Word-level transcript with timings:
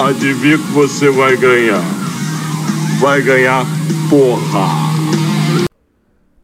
Adivinha 0.00 0.58
que 0.58 0.72
você 0.72 1.08
vai 1.08 1.36
ganhar? 1.36 1.80
Vai 3.00 3.22
ganhar 3.22 3.64
porra! 4.10 4.66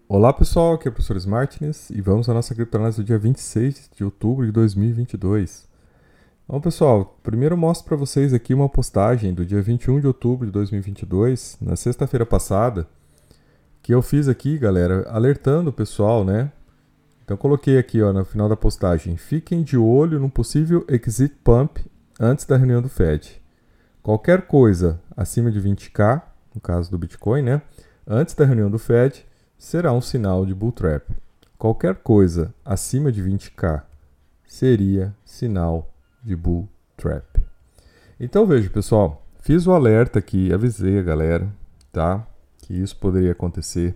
Olá 0.08 0.32
pessoal, 0.32 0.74
aqui 0.74 0.86
é 0.86 0.90
o 0.90 0.92
professor 0.92 1.16
Smartness 1.16 1.90
e 1.90 2.00
vamos 2.00 2.28
à 2.28 2.34
nossa 2.34 2.54
criptoanálise 2.54 2.98
do 2.98 3.04
dia 3.04 3.18
26 3.18 3.90
de 3.96 4.04
outubro 4.04 4.46
de 4.46 4.52
2022. 4.52 5.68
Bom 6.46 6.60
pessoal, 6.60 7.18
primeiro 7.24 7.56
mostro 7.56 7.88
para 7.88 7.96
vocês 7.96 8.32
aqui 8.32 8.54
uma 8.54 8.68
postagem 8.68 9.34
do 9.34 9.45
dia 9.45 9.61
21 9.61 9.98
de 9.98 10.07
outubro 10.07 10.46
de 10.46 10.53
2022, 10.53 11.59
na 11.61 11.75
sexta-feira 11.75 12.25
passada, 12.25 12.87
que 13.82 13.93
eu 13.93 14.01
fiz 14.01 14.29
aqui, 14.29 14.59
galera, 14.59 15.09
alertando 15.11 15.71
o 15.71 15.73
pessoal, 15.73 16.25
né? 16.25 16.53
Então 17.25 17.37
coloquei 17.37 17.79
aqui, 17.79 18.01
ó, 18.01 18.12
no 18.12 18.25
final 18.25 18.48
da 18.48 18.57
postagem, 18.57 19.17
fiquem 19.17 19.64
de 19.64 19.77
olho 19.77 20.21
no 20.21 20.30
possível 20.30 20.85
exit 20.89 21.35
pump 21.43 21.80
antes 22.21 22.45
da 22.45 22.57
reunião 22.57 22.80
do 22.80 22.89
Fed. 22.89 23.39
Qualquer 24.03 24.46
coisa 24.46 25.01
acima 25.17 25.50
de 25.50 25.61
20k, 25.61 26.22
no 26.54 26.61
caso 26.61 26.91
do 26.91 26.99
Bitcoin, 26.99 27.43
né? 27.43 27.63
Antes 28.07 28.35
da 28.35 28.45
reunião 28.45 28.71
do 28.71 28.79
Fed, 28.79 29.27
será 29.58 29.93
um 29.93 30.00
sinal 30.00 30.46
de 30.46 30.54
bull 30.54 30.72
trap. 30.72 31.04
Qualquer 31.58 31.96
coisa 31.96 32.55
acima 32.64 33.12
de 33.12 33.22
20k 33.22 33.83
seria 34.47 35.14
sinal 35.25 35.92
de 36.22 36.34
bull 36.34 36.67
trap. 36.97 37.25
Então 38.19 38.47
veja, 38.47 38.70
pessoal, 38.70 39.27
fiz 39.41 39.67
o 39.67 39.72
alerta 39.72 40.19
aqui, 40.19 40.53
avisei 40.53 40.98
a 40.98 41.03
galera, 41.03 41.48
tá? 41.92 42.27
Que 42.62 42.75
isso 42.75 42.97
poderia 42.97 43.33
acontecer. 43.33 43.94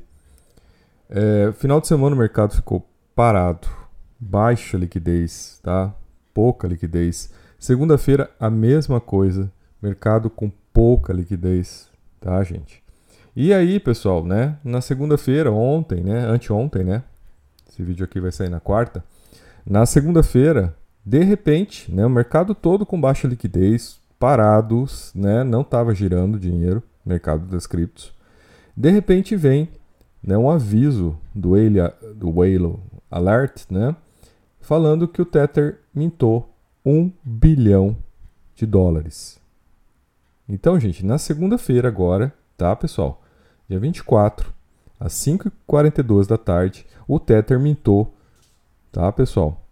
É, 1.08 1.50
final 1.52 1.80
de 1.80 1.88
semana 1.88 2.14
o 2.14 2.18
mercado 2.18 2.54
ficou 2.54 2.86
parado, 3.14 3.68
baixa 4.20 4.76
liquidez, 4.76 5.60
tá? 5.62 5.94
Pouca 6.34 6.68
liquidez. 6.68 7.32
Segunda-feira 7.58 8.30
a 8.38 8.50
mesma 8.50 9.00
coisa, 9.00 9.50
mercado 9.84 10.30
com 10.30 10.50
pouca 10.72 11.12
liquidez, 11.12 11.90
tá, 12.18 12.42
gente? 12.42 12.82
E 13.36 13.52
aí, 13.52 13.78
pessoal, 13.78 14.24
né? 14.24 14.56
Na 14.64 14.80
segunda-feira, 14.80 15.52
ontem, 15.52 16.02
né? 16.02 16.26
Anteontem, 16.26 16.82
né? 16.82 17.02
Esse 17.68 17.82
vídeo 17.82 18.04
aqui 18.04 18.18
vai 18.18 18.32
sair 18.32 18.48
na 18.48 18.60
quarta. 18.60 19.04
Na 19.66 19.84
segunda-feira, 19.84 20.74
de 21.04 21.22
repente, 21.22 21.92
né, 21.92 22.06
o 22.06 22.10
mercado 22.10 22.54
todo 22.54 22.86
com 22.86 22.98
baixa 22.98 23.28
liquidez, 23.28 24.00
parados, 24.18 25.12
né, 25.14 25.44
não 25.44 25.60
estava 25.60 25.94
girando 25.94 26.38
dinheiro, 26.38 26.82
mercado 27.04 27.46
das 27.46 27.66
criptos. 27.66 28.14
De 28.76 28.90
repente 28.90 29.36
vem 29.36 29.68
né, 30.22 30.38
um 30.38 30.50
aviso 30.50 31.18
do 31.34 31.50
Whale, 31.50 31.80
do 32.14 32.30
Whale 32.30 32.78
Alert, 33.10 33.64
né, 33.70 33.94
falando 34.60 35.08
que 35.08 35.20
o 35.20 35.26
Tether 35.26 35.78
mintou 35.94 36.48
1 36.86 37.10
bilhão 37.22 37.96
de 38.54 38.64
dólares. 38.64 39.43
Então, 40.48 40.78
gente, 40.78 41.04
na 41.04 41.18
segunda-feira 41.18 41.88
agora, 41.88 42.32
tá, 42.56 42.74
pessoal? 42.76 43.22
Dia 43.68 43.78
24, 43.78 44.52
às 45.00 45.12
5h42 45.14 46.26
da 46.26 46.36
tarde, 46.36 46.86
o 47.08 47.18
Tether 47.18 47.58
mintou, 47.58 48.14
tá, 48.92 49.10
pessoal? 49.10 49.66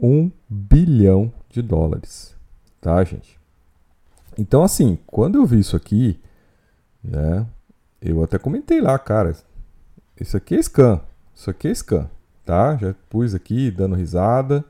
1 0.00 0.30
bilhão 0.48 1.32
de 1.48 1.62
dólares, 1.62 2.34
tá, 2.80 3.02
gente? 3.04 3.38
Então, 4.36 4.62
assim, 4.62 4.98
quando 5.06 5.36
eu 5.36 5.46
vi 5.46 5.60
isso 5.60 5.76
aqui, 5.76 6.20
né, 7.02 7.46
eu 8.00 8.22
até 8.22 8.38
comentei 8.38 8.80
lá, 8.80 8.98
cara, 8.98 9.34
isso 10.20 10.36
aqui 10.36 10.56
é 10.56 10.62
scan, 10.62 11.00
isso 11.34 11.50
aqui 11.50 11.68
é 11.68 11.74
scan, 11.74 12.10
tá? 12.44 12.76
Já 12.76 12.94
pus 13.10 13.34
aqui 13.34 13.70
dando 13.70 13.94
risada. 13.94 14.64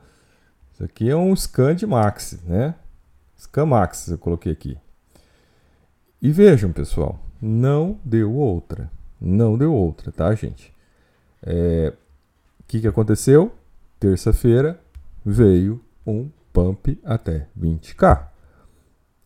Isso 0.72 0.84
aqui 0.84 1.08
é 1.08 1.16
um 1.16 1.34
scan 1.34 1.74
de 1.74 1.86
Max, 1.86 2.38
né? 2.44 2.74
Scan 3.38 3.66
Max 3.66 4.08
eu 4.08 4.18
coloquei 4.18 4.52
aqui. 4.52 4.76
E 6.20 6.30
vejam, 6.30 6.72
pessoal, 6.72 7.20
não 7.40 7.98
deu 8.04 8.32
outra. 8.32 8.90
Não 9.20 9.56
deu 9.56 9.72
outra, 9.72 10.10
tá, 10.12 10.34
gente? 10.34 10.68
O 11.42 11.48
é, 11.48 11.92
que, 12.66 12.80
que 12.80 12.88
aconteceu? 12.88 13.52
Terça-feira 13.98 14.80
veio 15.24 15.80
um 16.06 16.28
pump 16.52 16.98
até 17.04 17.46
20k. 17.58 18.28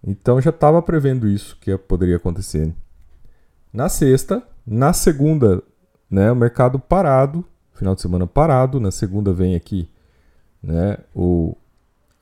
Então 0.02 0.40
já 0.40 0.50
estava 0.50 0.80
prevendo 0.80 1.28
isso 1.28 1.56
que 1.60 1.76
poderia 1.76 2.16
acontecer. 2.16 2.72
Na 3.72 3.88
sexta, 3.88 4.42
na 4.66 4.92
segunda, 4.92 5.62
né, 6.10 6.32
o 6.32 6.36
mercado 6.36 6.78
parado, 6.78 7.44
final 7.72 7.94
de 7.94 8.02
semana 8.02 8.26
parado. 8.26 8.80
Na 8.80 8.90
segunda 8.90 9.32
vem 9.32 9.54
aqui 9.54 9.88
né, 10.62 10.98
o, 11.14 11.56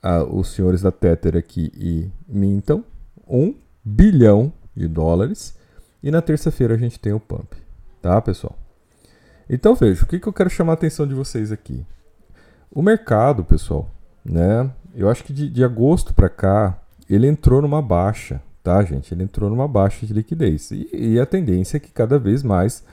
a, 0.01 0.23
os 0.23 0.49
senhores 0.49 0.81
da 0.81 0.91
Tether 0.91 1.35
aqui 1.35 1.71
e 1.75 2.09
mintam 2.27 2.83
um 3.27 3.55
bilhão 3.83 4.51
de 4.79 4.87
dólares. 4.87 5.53
E 6.01 6.09
na 6.09 6.21
terça-feira 6.21 6.73
a 6.73 6.77
gente 6.77 6.99
tem 6.99 7.11
o 7.11 7.19
pump, 7.19 7.55
tá, 8.01 8.21
pessoal? 8.21 8.57
Então 9.49 9.75
veja, 9.75 10.03
o 10.03 10.07
que, 10.07 10.19
que 10.19 10.27
eu 10.27 10.33
quero 10.33 10.49
chamar 10.49 10.73
a 10.73 10.75
atenção 10.75 11.05
de 11.05 11.13
vocês 11.13 11.51
aqui? 11.51 11.85
O 12.71 12.81
mercado, 12.81 13.43
pessoal, 13.43 13.89
né? 14.23 14.71
Eu 14.95 15.09
acho 15.09 15.23
que 15.23 15.33
de, 15.33 15.49
de 15.49 15.63
agosto 15.63 16.13
para 16.13 16.29
cá 16.29 16.79
ele 17.09 17.27
entrou 17.27 17.61
numa 17.61 17.81
baixa, 17.81 18.41
tá, 18.63 18.81
gente? 18.83 19.13
Ele 19.13 19.23
entrou 19.23 19.49
numa 19.49 19.67
baixa 19.67 20.05
de 20.05 20.13
liquidez 20.13 20.71
e, 20.71 20.89
e 20.93 21.19
a 21.19 21.25
tendência 21.25 21.77
é 21.77 21.79
que 21.79 21.91
cada 21.91 22.17
vez 22.17 22.43
mais 22.43 22.83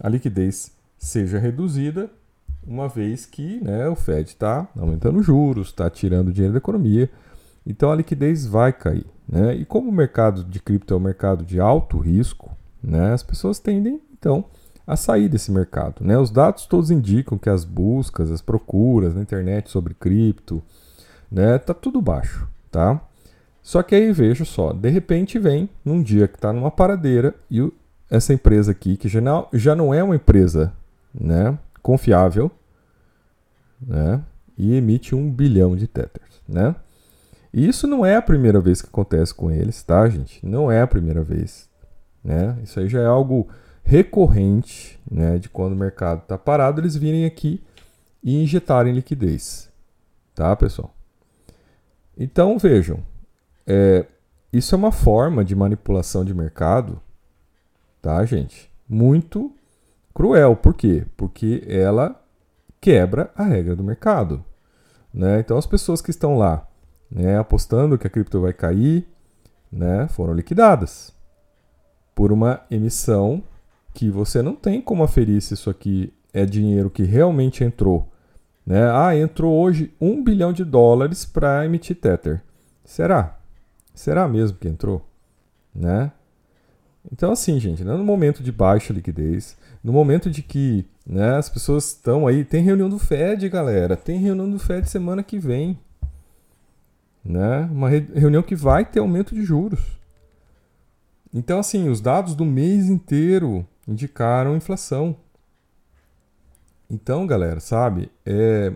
a 0.00 0.08
liquidez 0.08 0.72
seja 0.96 1.38
reduzida, 1.38 2.08
uma 2.66 2.88
vez 2.88 3.26
que 3.26 3.62
né, 3.62 3.86
o 3.88 3.94
Fed 3.94 4.28
está 4.28 4.66
aumentando 4.76 5.22
juros, 5.22 5.68
está 5.68 5.90
tirando 5.90 6.32
dinheiro 6.32 6.54
da 6.54 6.58
economia, 6.58 7.10
então 7.66 7.90
a 7.90 7.96
liquidez 7.96 8.46
vai 8.46 8.72
cair. 8.72 9.06
Né? 9.28 9.54
E 9.56 9.64
como 9.64 9.90
o 9.90 9.92
mercado 9.92 10.44
de 10.44 10.60
cripto 10.60 10.94
é 10.94 10.96
um 10.96 11.00
mercado 11.00 11.44
de 11.44 11.58
alto 11.58 11.98
risco, 11.98 12.50
né, 12.82 13.12
as 13.12 13.22
pessoas 13.22 13.58
tendem 13.58 14.00
então 14.12 14.44
a 14.86 14.96
sair 14.96 15.28
desse 15.28 15.50
mercado. 15.50 16.04
Né? 16.04 16.18
Os 16.18 16.30
dados 16.30 16.66
todos 16.66 16.90
indicam 16.90 17.38
que 17.38 17.48
as 17.48 17.64
buscas, 17.64 18.30
as 18.30 18.42
procuras 18.42 19.14
na 19.14 19.22
internet 19.22 19.70
sobre 19.70 19.94
cripto, 19.94 20.62
né, 21.30 21.58
tá 21.58 21.72
tudo 21.72 22.00
baixo, 22.02 22.46
tá? 22.70 23.00
Só 23.62 23.82
que 23.82 23.94
aí 23.94 24.12
veja 24.12 24.44
só, 24.44 24.74
de 24.74 24.90
repente 24.90 25.38
vem 25.38 25.70
num 25.82 26.02
dia 26.02 26.28
que 26.28 26.36
está 26.36 26.52
numa 26.52 26.70
paradeira 26.70 27.34
e 27.50 27.62
o, 27.62 27.72
essa 28.10 28.34
empresa 28.34 28.72
aqui, 28.72 28.96
que 28.96 29.08
já 29.08 29.22
não, 29.22 29.48
já 29.54 29.74
não 29.74 29.94
é 29.94 30.02
uma 30.04 30.16
empresa 30.16 30.72
né, 31.12 31.58
confiável, 31.82 32.50
né, 33.80 34.22
e 34.56 34.74
emite 34.74 35.14
um 35.14 35.30
bilhão 35.30 35.74
de 35.74 35.88
tethers, 35.88 36.42
né? 36.46 36.76
E 37.54 37.66
isso 37.68 37.86
não 37.86 38.04
é 38.04 38.16
a 38.16 38.22
primeira 38.22 38.60
vez 38.60 38.82
que 38.82 38.88
acontece 38.88 39.32
com 39.32 39.50
eles, 39.50 39.82
tá, 39.82 40.08
gente? 40.08 40.44
Não 40.44 40.70
é 40.70 40.82
a 40.82 40.86
primeira 40.86 41.22
vez, 41.22 41.70
né? 42.22 42.58
Isso 42.62 42.80
aí 42.80 42.88
já 42.88 43.00
é 43.00 43.06
algo 43.06 43.48
recorrente, 43.82 45.00
né, 45.10 45.38
de 45.38 45.48
quando 45.48 45.74
o 45.74 45.76
mercado 45.76 46.22
está 46.22 46.36
parado, 46.36 46.80
eles 46.80 46.96
virem 46.96 47.24
aqui 47.24 47.62
e 48.22 48.42
injetarem 48.42 48.94
liquidez, 48.94 49.70
tá, 50.34 50.56
pessoal? 50.56 50.92
Então 52.16 52.58
vejam, 52.58 53.00
é, 53.66 54.06
isso 54.52 54.74
é 54.74 54.78
uma 54.78 54.90
forma 54.90 55.44
de 55.44 55.54
manipulação 55.54 56.24
de 56.24 56.34
mercado 56.34 57.00
tá, 58.04 58.22
gente? 58.26 58.70
Muito 58.86 59.50
cruel. 60.12 60.54
Por 60.54 60.74
quê? 60.74 61.06
Porque 61.16 61.64
ela 61.66 62.22
quebra 62.78 63.30
a 63.34 63.42
regra 63.42 63.74
do 63.74 63.82
mercado. 63.82 64.44
Né? 65.12 65.40
Então, 65.40 65.56
as 65.56 65.66
pessoas 65.66 66.02
que 66.02 66.10
estão 66.10 66.36
lá 66.36 66.68
né, 67.10 67.38
apostando 67.38 67.98
que 67.98 68.06
a 68.06 68.10
cripto 68.10 68.40
vai 68.40 68.52
cair 68.52 69.06
né, 69.70 70.06
foram 70.08 70.32
liquidadas 70.32 71.12
por 72.14 72.30
uma 72.32 72.62
emissão 72.70 73.42
que 73.92 74.08
você 74.10 74.40
não 74.40 74.54
tem 74.54 74.80
como 74.80 75.02
aferir 75.02 75.40
se 75.40 75.54
isso 75.54 75.68
aqui 75.68 76.12
é 76.32 76.44
dinheiro 76.44 76.90
que 76.90 77.02
realmente 77.02 77.64
entrou. 77.64 78.08
Né? 78.66 78.90
Ah, 78.90 79.16
entrou 79.16 79.54
hoje 79.54 79.92
um 80.00 80.22
bilhão 80.22 80.52
de 80.52 80.64
dólares 80.64 81.24
para 81.24 81.64
emitir 81.64 81.96
Tether. 81.96 82.42
Será? 82.84 83.38
Será 83.92 84.26
mesmo 84.26 84.58
que 84.58 84.68
entrou? 84.68 85.04
Né? 85.74 86.10
Então, 87.12 87.32
assim, 87.32 87.60
gente, 87.60 87.84
né, 87.84 87.94
no 87.94 88.04
momento 88.04 88.42
de 88.42 88.50
baixa 88.50 88.92
liquidez, 88.92 89.56
no 89.82 89.92
momento 89.92 90.30
de 90.30 90.40
que 90.42 90.86
né, 91.06 91.36
as 91.36 91.48
pessoas 91.48 91.88
estão 91.88 92.26
aí, 92.26 92.44
tem 92.44 92.62
reunião 92.62 92.88
do 92.88 92.98
Fed, 92.98 93.48
galera, 93.48 93.96
tem 93.96 94.18
reunião 94.18 94.50
do 94.50 94.58
Fed 94.58 94.88
semana 94.88 95.22
que 95.22 95.38
vem. 95.38 95.78
Né? 97.24 97.60
Uma 97.72 97.88
reunião 97.88 98.42
que 98.42 98.54
vai 98.54 98.84
ter 98.84 99.00
aumento 99.00 99.34
de 99.34 99.42
juros. 99.42 99.80
Então, 101.32 101.58
assim, 101.58 101.88
os 101.88 102.00
dados 102.00 102.34
do 102.34 102.44
mês 102.44 102.88
inteiro 102.88 103.66
indicaram 103.88 104.56
inflação. 104.56 105.16
Então, 106.88 107.26
galera, 107.26 107.60
sabe, 107.60 108.10
é 108.24 108.72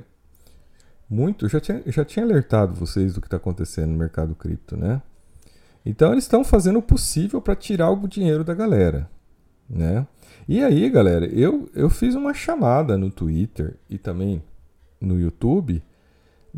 muito. 1.09 1.45
Eu 1.45 1.49
já 1.49 1.61
tinha, 1.61 1.83
já 1.87 2.05
tinha 2.05 2.25
alertado 2.25 2.75
vocês 2.75 3.15
do 3.15 3.21
que 3.21 3.27
está 3.27 3.37
acontecendo 3.37 3.91
no 3.91 3.99
mercado 3.99 4.35
cripto, 4.35 4.77
né? 4.77 5.01
Então 5.85 6.13
eles 6.13 6.25
estão 6.25 6.45
fazendo 6.45 6.81
o 6.81 6.83
possível 6.83 7.41
para 7.41 7.57
tirar 7.57 7.91
o 7.91 8.09
dinheiro 8.09 8.45
da 8.45 8.55
galera, 8.55 9.09
né? 9.69 10.07
E 10.47 10.63
aí, 10.63 10.89
galera, 10.91 11.27
eu, 11.27 11.69
eu 11.75 11.89
fiz 11.89 12.15
uma 12.15 12.35
chamada 12.35 12.99
no 12.99 13.11
Twitter 13.11 13.77
e 13.89 13.97
também 13.97 14.43
no 15.01 15.19
YouTube 15.19 15.83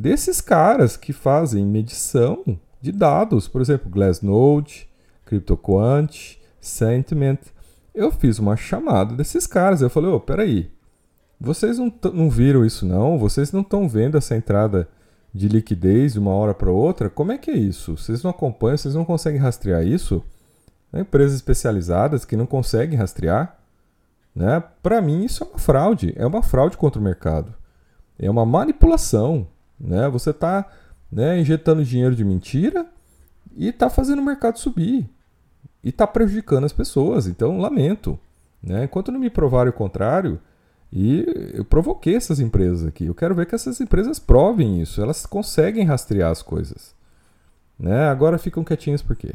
desses 0.01 0.41
caras 0.41 0.97
que 0.97 1.13
fazem 1.13 1.67
medição 1.67 2.43
de 2.81 2.91
dados, 2.91 3.47
por 3.47 3.61
exemplo, 3.61 3.91
Glassnode, 3.91 4.89
CryptoQuant, 5.27 6.39
Sentiment. 6.59 7.39
Eu 7.95 8.11
fiz 8.11 8.39
uma 8.39 8.57
chamada 8.57 9.15
desses 9.15 9.47
caras. 9.47 9.83
Eu 9.83 9.91
falei, 9.91 10.09
ô, 10.09 10.17
oh, 10.17 10.21
peraí, 10.21 10.71
vocês 11.39 11.79
não, 11.79 11.93
não 12.15 12.31
viram 12.31 12.65
isso 12.65 12.87
não? 12.87 13.19
Vocês 13.19 13.53
não 13.53 13.61
estão 13.61 13.87
vendo 13.87 14.17
essa 14.17 14.35
entrada 14.35 14.89
de 15.35 15.49
liquidez 15.49 16.15
de 16.15 16.19
uma 16.19 16.33
hora 16.33 16.55
para 16.55 16.71
outra? 16.71 17.11
Como 17.11 17.33
é 17.33 17.37
que 17.37 17.51
é 17.51 17.57
isso? 17.57 17.99
Vocês 17.99 18.23
não 18.23 18.31
acompanham, 18.31 18.79
vocês 18.79 18.95
não 18.95 19.05
conseguem 19.05 19.39
rastrear 19.39 19.87
isso? 19.87 20.25
Empresas 20.95 21.35
especializadas 21.35 22.25
que 22.25 22.37
não 22.37 22.47
conseguem 22.47 22.99
rastrear? 22.99 23.59
Né? 24.35 24.63
Para 24.83 25.03
mim, 25.03 25.25
isso 25.25 25.45
é 25.45 25.47
uma 25.47 25.59
fraude. 25.59 26.15
É 26.17 26.27
uma 26.27 26.43
fraude 26.43 26.79
contra 26.79 26.99
o 26.99 27.05
mercado. 27.05 27.55
É 28.19 28.31
uma 28.31 28.47
manipulação. 28.47 29.47
Né? 29.81 30.09
Você 30.09 30.31
está 30.31 30.71
né, 31.11 31.41
injetando 31.41 31.85
dinheiro 31.85 32.15
de 32.15 32.25
mentira 32.25 32.87
e 33.57 33.69
está 33.69 33.89
fazendo 33.89 34.21
o 34.21 34.25
mercado 34.25 34.59
subir. 34.59 35.09
E 35.83 35.89
está 35.89 36.07
prejudicando 36.07 36.65
as 36.65 36.73
pessoas. 36.73 37.27
Então, 37.27 37.59
lamento. 37.59 38.19
Né? 38.63 38.85
Enquanto 38.85 39.11
não 39.11 39.19
me 39.19 39.31
provarem 39.31 39.71
o 39.71 39.77
contrário, 39.77 40.39
e 40.93 41.25
eu 41.55 41.65
provoquei 41.65 42.17
essas 42.17 42.41
empresas 42.41 42.87
aqui. 42.87 43.07
Eu 43.07 43.15
quero 43.15 43.35
ver 43.35 43.47
que 43.47 43.55
essas 43.55 43.81
empresas 43.81 44.19
provem 44.19 44.81
isso. 44.83 45.01
Elas 45.01 45.25
conseguem 45.25 45.85
rastrear 45.85 46.31
as 46.31 46.43
coisas. 46.43 46.95
Né? 47.79 48.09
Agora 48.09 48.39
ficam 48.39 48.63
quietinhas 48.63 49.01
por 49.01 49.17
quê? 49.17 49.35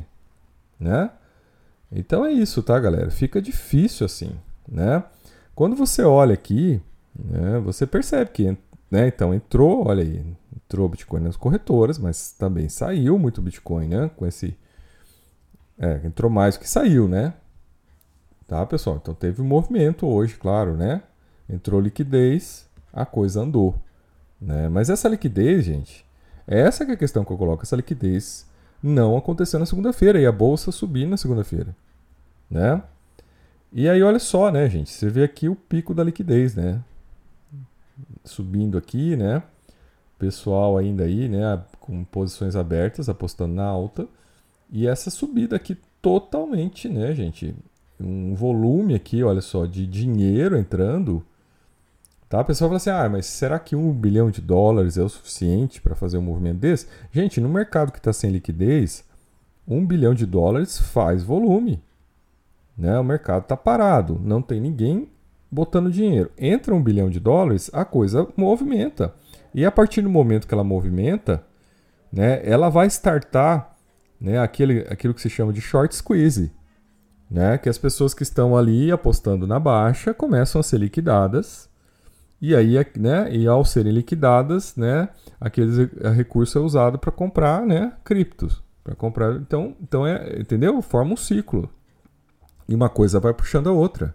Né? 0.79 1.09
Então 1.91 2.25
é 2.25 2.31
isso, 2.31 2.61
tá, 2.61 2.79
galera? 2.79 3.09
Fica 3.09 3.41
difícil 3.41 4.05
assim, 4.05 4.31
né? 4.67 5.03
Quando 5.53 5.75
você 5.75 6.03
olha 6.03 6.33
aqui, 6.33 6.81
né, 7.17 7.59
você 7.59 7.87
percebe 7.87 8.31
que, 8.31 8.57
né, 8.95 9.09
então 9.09 9.33
entrou, 9.33 9.85
olha 9.89 10.01
aí, 10.01 10.23
entrou 10.55 10.87
Bitcoin 10.87 11.19
nas 11.19 11.35
corretoras, 11.35 11.99
mas 11.99 12.31
também 12.31 12.69
saiu 12.69 13.19
muito 13.19 13.41
Bitcoin, 13.41 13.89
né? 13.89 14.09
Com 14.15 14.25
esse, 14.25 14.57
é, 15.77 15.99
entrou 16.05 16.31
mais 16.31 16.55
do 16.55 16.61
que 16.61 16.69
saiu, 16.69 17.05
né? 17.05 17.33
Tá, 18.47 18.65
pessoal? 18.65 18.95
Então 18.95 19.13
teve 19.13 19.41
um 19.41 19.45
movimento 19.45 20.07
hoje, 20.07 20.35
claro, 20.35 20.77
né? 20.77 21.03
Entrou 21.49 21.81
liquidez, 21.81 22.69
a 22.93 23.05
coisa 23.05 23.41
andou, 23.41 23.75
né? 24.39 24.69
Mas 24.69 24.89
essa 24.89 25.09
liquidez, 25.09 25.65
gente, 25.65 26.05
essa 26.47 26.85
é 26.85 26.91
a 26.91 26.95
questão 26.95 27.25
que 27.25 27.33
eu 27.33 27.37
coloco, 27.37 27.63
essa 27.63 27.75
liquidez 27.75 28.49
não 28.81 29.17
aconteceu 29.17 29.59
na 29.59 29.65
segunda-feira 29.65 30.21
e 30.21 30.25
a 30.25 30.31
bolsa 30.31 30.71
subiu 30.71 31.09
na 31.09 31.17
segunda-feira, 31.17 31.75
né? 32.49 32.81
E 33.73 33.89
aí 33.89 34.01
olha 34.01 34.19
só, 34.19 34.49
né, 34.49 34.69
gente, 34.69 34.89
você 34.89 35.09
vê 35.09 35.23
aqui 35.25 35.49
o 35.49 35.55
pico 35.55 35.93
da 35.93 36.01
liquidez, 36.01 36.55
né? 36.55 36.81
Subindo 38.23 38.77
aqui, 38.77 39.15
né? 39.15 39.43
Pessoal 40.17 40.77
ainda 40.77 41.03
aí, 41.03 41.27
né, 41.27 41.61
com 41.79 42.03
posições 42.05 42.55
abertas, 42.55 43.09
apostando 43.09 43.53
na 43.53 43.65
alta. 43.65 44.07
E 44.71 44.87
essa 44.87 45.09
subida 45.09 45.55
aqui 45.55 45.77
totalmente, 46.01 46.87
né, 46.87 47.13
gente? 47.13 47.55
Um 47.99 48.33
volume 48.33 48.95
aqui, 48.95 49.23
olha 49.23 49.41
só, 49.41 49.65
de 49.65 49.85
dinheiro 49.85 50.57
entrando 50.57 51.25
Tá? 52.35 52.39
A 52.39 52.43
pessoa 52.43 52.67
fala 52.67 52.77
assim: 52.77 52.89
ah, 52.89 53.09
mas 53.09 53.25
será 53.27 53.59
que 53.59 53.75
um 53.75 53.93
bilhão 53.93 54.29
de 54.31 54.41
dólares 54.41 54.97
é 54.97 55.03
o 55.03 55.09
suficiente 55.09 55.81
para 55.81 55.95
fazer 55.95 56.17
um 56.17 56.21
movimento 56.21 56.57
desse? 56.57 56.87
Gente, 57.11 57.39
no 57.39 57.49
mercado 57.49 57.91
que 57.91 57.97
está 57.97 58.11
sem 58.11 58.31
liquidez, 58.31 59.05
um 59.67 59.85
bilhão 59.85 60.13
de 60.13 60.25
dólares 60.25 60.77
faz 60.77 61.23
volume. 61.23 61.81
Né? 62.77 62.99
O 62.99 63.03
mercado 63.03 63.43
está 63.43 63.55
parado, 63.55 64.19
não 64.21 64.41
tem 64.41 64.59
ninguém 64.59 65.09
botando 65.55 65.89
dinheiro. 65.89 66.29
Entra 66.37 66.75
um 66.75 66.83
bilhão 66.83 67.09
de 67.09 67.19
dólares, 67.19 67.71
a 67.73 67.85
coisa 67.85 68.27
movimenta. 68.35 69.13
E 69.53 69.65
a 69.65 69.71
partir 69.71 70.01
do 70.01 70.09
momento 70.09 70.47
que 70.47 70.53
ela 70.53 70.63
movimenta, 70.63 71.43
né, 72.11 72.41
ela 72.43 72.69
vai 72.69 72.87
startar 72.87 73.75
né, 74.19 74.37
aquele, 74.37 74.81
aquilo 74.89 75.13
que 75.13 75.21
se 75.21 75.29
chama 75.29 75.53
de 75.53 75.61
short 75.61 75.95
squeeze. 75.95 76.51
Né, 77.31 77.57
que 77.57 77.67
as 77.67 77.77
pessoas 77.77 78.13
que 78.13 78.21
estão 78.21 78.55
ali 78.55 78.91
apostando 78.91 79.47
na 79.47 79.59
baixa 79.59 80.13
começam 80.13 80.61
a 80.61 80.63
ser 80.63 80.77
liquidadas 80.77 81.67
e 82.39 82.55
aí, 82.55 82.75
né, 82.97 83.33
e 83.33 83.47
ao 83.47 83.65
serem 83.65 83.91
liquidadas, 83.91 84.75
né, 84.75 85.09
aquele 85.39 85.89
recurso 86.13 86.59
é 86.59 86.61
usado 86.61 86.99
para 86.99 87.11
comprar, 87.11 87.65
né, 87.65 87.93
criptos, 88.03 88.61
para 88.83 88.93
comprar. 88.93 89.35
Então, 89.37 89.75
então 89.81 90.05
é, 90.05 90.39
entendeu? 90.39 90.79
Forma 90.81 91.13
um 91.13 91.17
ciclo. 91.17 91.67
E 92.67 92.75
uma 92.75 92.89
coisa 92.89 93.19
vai 93.19 93.33
puxando 93.33 93.67
a 93.67 93.71
outra. 93.71 94.13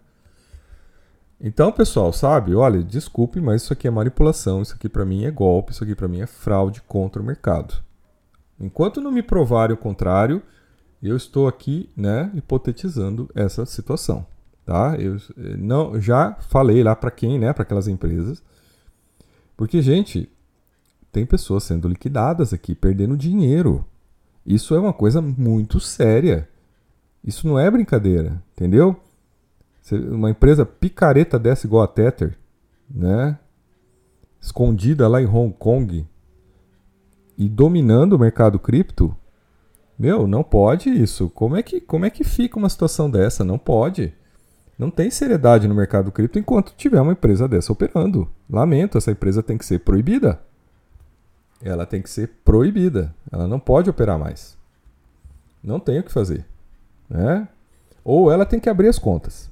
Então, 1.41 1.73
pessoal, 1.73 2.13
sabe? 2.13 2.55
Olha, 2.55 2.83
desculpe, 2.83 3.41
mas 3.41 3.63
isso 3.63 3.73
aqui 3.73 3.89
é 3.89 3.91
manipulação, 3.91 4.61
isso 4.61 4.75
aqui 4.75 4.89
para 4.89 5.07
mim 5.07 5.25
é 5.25 5.31
golpe, 5.31 5.73
isso 5.73 5.83
aqui 5.83 5.95
para 5.95 6.09
mim 6.09 6.21
é 6.21 6.27
fraude 6.27 6.83
contra 6.83 7.23
o 7.23 7.25
mercado. 7.25 7.75
Enquanto 8.61 9.01
não 9.01 9.11
me 9.11 9.23
provarem 9.23 9.75
o 9.75 9.79
contrário, 9.79 10.43
eu 11.03 11.17
estou 11.17 11.49
aqui, 11.49 11.89
né, 11.97 12.31
hipotetizando 12.35 13.31
essa 13.35 13.65
situação 13.65 14.27
tá? 14.71 14.95
Eu 15.01 15.17
eh, 15.17 15.57
não 15.59 16.01
já 16.01 16.37
falei 16.49 16.83
lá 16.85 16.95
para 16.95 17.11
quem, 17.11 17.41
né, 17.41 17.53
para 17.53 17.65
aquelas 17.65 17.89
empresas. 17.89 18.41
Porque 19.57 19.83
gente, 19.83 20.31
tem 21.11 21.27
pessoas 21.27 21.65
sendo 21.65 21.89
liquidadas 21.89 22.53
aqui, 22.53 22.73
perdendo 22.75 23.17
dinheiro. 23.17 23.85
Isso 24.47 24.73
é 24.73 24.79
uma 24.79 24.93
coisa 24.93 25.21
muito 25.21 25.81
séria. 25.81 26.49
Isso 27.25 27.49
não 27.49 27.59
é 27.59 27.69
brincadeira, 27.69 28.41
entendeu? 28.53 28.97
Uma 29.93 30.31
empresa 30.31 30.65
picareta 30.65 31.39
dessa 31.39 31.67
igual 31.67 31.83
a 31.83 31.89
Tether, 31.89 32.37
né? 32.89 33.39
Escondida 34.41 35.07
lá 35.09 35.21
em 35.21 35.27
Hong 35.27 35.55
Kong 35.59 36.07
e 37.41 37.49
dominando 37.49 38.13
o 38.13 38.19
mercado 38.19 38.59
cripto, 38.59 39.17
meu, 39.99 40.27
não 40.27 40.43
pode 40.43 40.91
isso. 40.91 41.31
Como 41.31 41.57
é 41.57 41.63
que, 41.63 41.81
como 41.81 42.05
é 42.05 42.11
que 42.11 42.23
fica 42.23 42.59
uma 42.59 42.69
situação 42.69 43.11
dessa? 43.11 43.43
Não 43.45 43.59
pode. 43.59 44.13
Não 44.79 44.91
tem 44.91 45.11
seriedade 45.11 45.67
no 45.67 45.75
mercado 45.75 46.13
cripto 46.13 46.39
enquanto 46.39 46.75
tiver 46.77 47.01
uma 47.01 47.13
empresa 47.13 47.49
dessa 47.49 47.73
operando. 47.73 48.29
Lamento, 48.49 48.99
essa 48.99 49.11
empresa 49.11 49.43
tem 49.43 49.57
que 49.57 49.65
ser 49.65 49.81
proibida. 49.81 50.41
Ela 51.63 51.87
tem 51.87 52.03
que 52.03 52.11
ser 52.11 52.31
proibida. 52.45 53.15
Ela 53.31 53.47
não 53.47 53.59
pode 53.59 53.89
operar 53.89 54.19
mais. 54.19 54.57
Não 55.63 55.81
tem 55.81 55.99
o 55.99 56.03
que 56.03 56.13
fazer. 56.13 56.47
Né? 57.09 57.49
Ou 58.05 58.31
ela 58.31 58.45
tem 58.45 58.61
que 58.61 58.69
abrir 58.69 58.89
as 58.89 58.99
contas. 58.99 59.51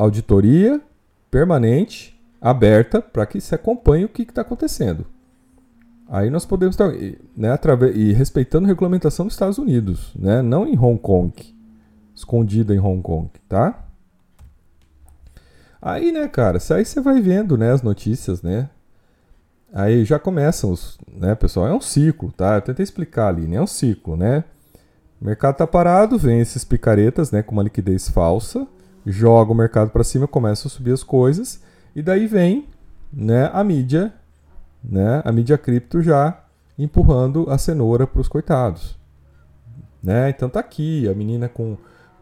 Auditoria 0.00 0.80
permanente, 1.30 2.18
aberta, 2.40 3.02
para 3.02 3.26
que 3.26 3.38
se 3.38 3.54
acompanhe 3.54 4.06
o 4.06 4.08
que 4.08 4.22
está 4.22 4.40
acontecendo. 4.40 5.04
Aí 6.08 6.30
nós 6.30 6.46
podemos 6.46 6.74
estar, 6.74 6.90
né, 7.36 7.52
através, 7.52 7.94
e 7.94 8.12
respeitando 8.12 8.64
a 8.64 8.68
regulamentação 8.68 9.26
dos 9.26 9.34
Estados 9.34 9.58
Unidos, 9.58 10.12
né, 10.18 10.40
não 10.40 10.66
em 10.66 10.76
Hong 10.76 10.98
Kong, 10.98 11.32
escondida 12.14 12.74
em 12.74 12.80
Hong 12.80 13.02
Kong, 13.02 13.28
tá? 13.46 13.84
Aí, 15.82 16.10
né, 16.12 16.26
cara, 16.28 16.58
aí 16.70 16.84
você 16.84 17.00
vai 17.00 17.20
vendo, 17.20 17.58
né, 17.58 17.70
as 17.70 17.82
notícias, 17.82 18.42
né? 18.42 18.70
Aí 19.72 20.04
já 20.04 20.18
começam 20.18 20.72
os, 20.72 20.98
né, 21.12 21.34
pessoal, 21.34 21.68
é 21.68 21.74
um 21.74 21.80
ciclo, 21.80 22.32
tá? 22.32 22.56
Eu 22.56 22.62
tentei 22.62 22.82
explicar 22.82 23.28
ali, 23.28 23.46
né? 23.46 23.56
É 23.56 23.62
um 23.62 23.66
ciclo, 23.66 24.16
né? 24.16 24.44
O 25.20 25.26
mercado 25.26 25.56
tá 25.56 25.66
parado, 25.66 26.18
vem 26.18 26.40
esses 26.40 26.64
picaretas, 26.64 27.30
né, 27.30 27.42
com 27.42 27.52
uma 27.52 27.62
liquidez 27.62 28.08
falsa, 28.08 28.66
joga 29.06 29.52
o 29.52 29.54
mercado 29.54 29.90
para 29.90 30.04
cima, 30.04 30.26
começa 30.26 30.68
a 30.68 30.70
subir 30.70 30.92
as 30.92 31.02
coisas, 31.02 31.62
e 31.94 32.02
daí 32.02 32.26
vem, 32.26 32.68
né, 33.12 33.50
a 33.52 33.64
mídia, 33.64 34.12
né, 34.82 35.22
a 35.24 35.32
mídia 35.32 35.58
cripto 35.58 36.02
já 36.02 36.42
empurrando 36.78 37.46
a 37.50 37.58
cenoura 37.58 38.06
para 38.06 38.20
os 38.20 38.28
coitados. 38.28 38.98
Né? 40.02 40.30
Então 40.30 40.48
tá 40.48 40.60
aqui, 40.60 41.08
a 41.08 41.14
menina 41.14 41.48
com 41.48 41.76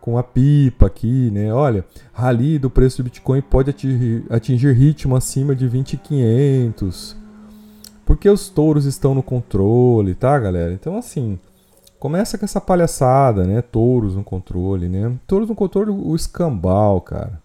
com 0.08 0.16
a 0.16 0.22
pipa 0.22 0.86
aqui, 0.86 1.30
né? 1.30 1.52
Olha, 1.52 1.84
rally 2.14 2.58
do 2.58 2.70
preço 2.70 2.98
do 2.98 3.04
Bitcoin 3.04 3.42
pode 3.42 3.68
atingir, 3.68 4.24
atingir 4.30 4.72
ritmo 4.72 5.14
acima 5.14 5.54
de 5.54 5.68
20.500. 5.68 7.14
Porque 8.06 8.26
os 8.30 8.48
touros 8.48 8.86
estão 8.86 9.14
no 9.14 9.22
controle, 9.22 10.14
tá, 10.14 10.38
galera? 10.38 10.72
Então, 10.72 10.96
assim, 10.96 11.38
começa 11.98 12.38
com 12.38 12.44
essa 12.44 12.60
palhaçada, 12.60 13.44
né? 13.44 13.62
Touros 13.62 14.14
no 14.14 14.24
controle, 14.24 14.88
né? 14.88 15.14
Touros 15.26 15.48
no 15.48 15.54
controle, 15.54 15.90
o 15.90 16.14
escambau, 16.14 17.00
cara. 17.00 17.40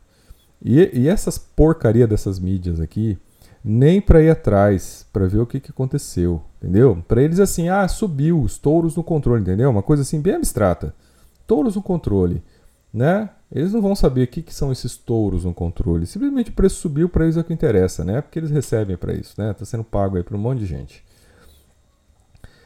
E, 0.63 0.89
e 0.93 1.07
essas 1.07 1.37
porcaria 1.37 2.07
dessas 2.07 2.39
mídias 2.39 2.79
aqui, 2.79 3.17
nem 3.63 3.99
para 3.99 4.21
ir 4.21 4.29
atrás, 4.29 5.05
para 5.11 5.27
ver 5.27 5.39
o 5.39 5.45
que, 5.45 5.59
que 5.59 5.71
aconteceu, 5.71 6.41
entendeu? 6.61 7.03
Para 7.07 7.21
eles 7.21 7.39
assim, 7.39 7.69
ah, 7.69 7.87
subiu, 7.87 8.41
os 8.41 8.57
touros 8.57 8.95
no 8.95 9.03
controle, 9.03 9.41
entendeu? 9.41 9.69
Uma 9.69 9.83
coisa 9.83 10.03
assim 10.03 10.21
bem 10.21 10.35
abstrata 10.35 10.93
touros 11.47 11.75
no 11.75 11.81
controle, 11.81 12.43
né? 12.93 13.29
Eles 13.51 13.71
não 13.71 13.81
vão 13.81 13.95
saber 13.95 14.23
o 14.23 14.27
que, 14.27 14.41
que 14.41 14.53
são 14.53 14.71
esses 14.71 14.97
touros 14.97 15.45
no 15.45 15.53
controle. 15.53 16.07
Simplesmente 16.07 16.49
o 16.49 16.53
preço 16.53 16.77
subiu, 16.77 17.07
para 17.07 17.25
eles 17.25 17.37
é 17.37 17.41
o 17.41 17.43
que 17.43 17.53
interessa, 17.53 18.03
né? 18.03 18.21
Porque 18.21 18.39
eles 18.39 18.49
recebem 18.49 18.97
para 18.97 19.13
isso, 19.13 19.39
né? 19.39 19.53
Tá 19.53 19.63
sendo 19.63 19.83
pago 19.83 20.17
aí 20.17 20.23
para 20.23 20.35
um 20.35 20.39
monte 20.39 20.59
de 20.59 20.65
gente. 20.65 21.03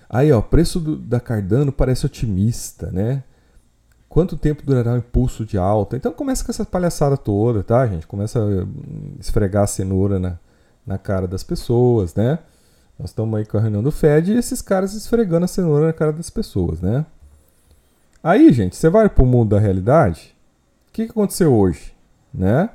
Aí, 0.10 0.32
ó, 0.32 0.42
preço 0.42 0.80
do, 0.80 0.96
da 0.96 1.20
Cardano 1.20 1.72
parece 1.72 2.06
otimista, 2.06 2.92
né? 2.92 3.24
Quanto 4.08 4.38
tempo 4.38 4.64
durará 4.66 4.94
o 4.94 4.98
impulso 4.98 5.46
de 5.46 5.58
alta? 5.58 5.98
Então 5.98 6.14
começa 6.14 6.44
com 6.44 6.52
essa 6.52 6.66
palhaçada 6.66 7.18
toda, 7.18 7.62
tá, 7.62 7.86
gente? 7.86 8.08
Começa 8.08 8.40
a 8.40 8.68
esfregar 9.20 9.64
a 9.64 9.68
cenoura 9.68 10.18
na, 10.18 10.40
na 10.86 10.98
cara 10.98 11.28
das 11.28 11.44
pessoas, 11.44 12.16
né? 12.16 12.40
Nós 12.98 13.10
estamos 13.10 13.38
aí 13.38 13.46
com 13.46 13.58
a 13.58 13.62
reunião 13.62 13.84
do 13.84 13.92
Fed 13.92 14.32
e 14.32 14.38
esses 14.38 14.62
caras 14.62 14.94
esfregando 14.94 15.46
a 15.46 15.48
cenoura 15.48 15.88
na 15.88 15.94
cara 15.94 16.14
das 16.14 16.30
pessoas, 16.30 16.82
né? 16.82 17.06
Aí, 18.24 18.52
gente, 18.52 18.76
você 18.76 18.90
vai 18.90 19.08
para 19.08 19.24
o 19.24 19.28
mundo 19.28 19.50
da 19.50 19.60
realidade. 19.60 20.36
O 20.90 20.94
que, 20.94 21.06
que 21.06 21.12
aconteceu 21.12 21.54
hoje, 21.54 21.94
né? 22.34 22.70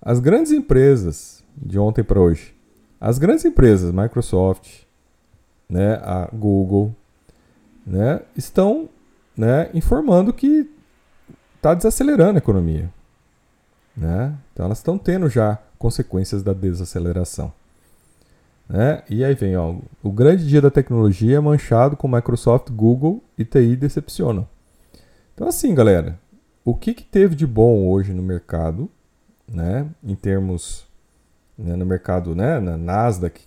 As 0.00 0.18
grandes 0.18 0.52
empresas 0.52 1.44
de 1.56 1.78
ontem 1.78 2.02
para 2.02 2.18
hoje, 2.18 2.54
as 3.00 3.18
grandes 3.18 3.44
empresas, 3.44 3.92
Microsoft, 3.92 4.87
né, 5.68 5.94
a 6.02 6.28
Google, 6.32 6.94
né, 7.86 8.20
estão, 8.36 8.88
né, 9.36 9.70
informando 9.74 10.32
que 10.32 10.70
está 11.56 11.74
desacelerando 11.74 12.36
a 12.36 12.38
economia, 12.38 12.90
né? 13.96 14.34
Então 14.52 14.66
elas 14.66 14.78
estão 14.78 14.96
tendo 14.96 15.28
já 15.28 15.58
consequências 15.78 16.42
da 16.42 16.52
desaceleração. 16.52 17.52
Né? 18.68 19.02
E 19.08 19.24
aí 19.24 19.34
vem, 19.34 19.56
ó, 19.56 19.76
o 20.02 20.12
grande 20.12 20.46
dia 20.46 20.60
da 20.60 20.70
tecnologia 20.70 21.36
é 21.36 21.40
manchado 21.40 21.96
com 21.96 22.06
Microsoft, 22.06 22.70
Google 22.70 23.22
e 23.36 23.44
TI 23.44 23.76
decepcionam. 23.76 24.46
Então 25.34 25.48
assim, 25.48 25.74
galera, 25.74 26.18
o 26.64 26.74
que, 26.74 26.92
que 26.92 27.04
teve 27.04 27.34
de 27.34 27.46
bom 27.46 27.88
hoje 27.88 28.12
no 28.12 28.22
mercado, 28.22 28.90
né, 29.50 29.86
em 30.04 30.14
termos 30.14 30.86
né, 31.56 31.74
no 31.74 31.84
mercado, 31.84 32.34
né, 32.34 32.60
na 32.60 32.76
Nasdaq, 32.76 33.40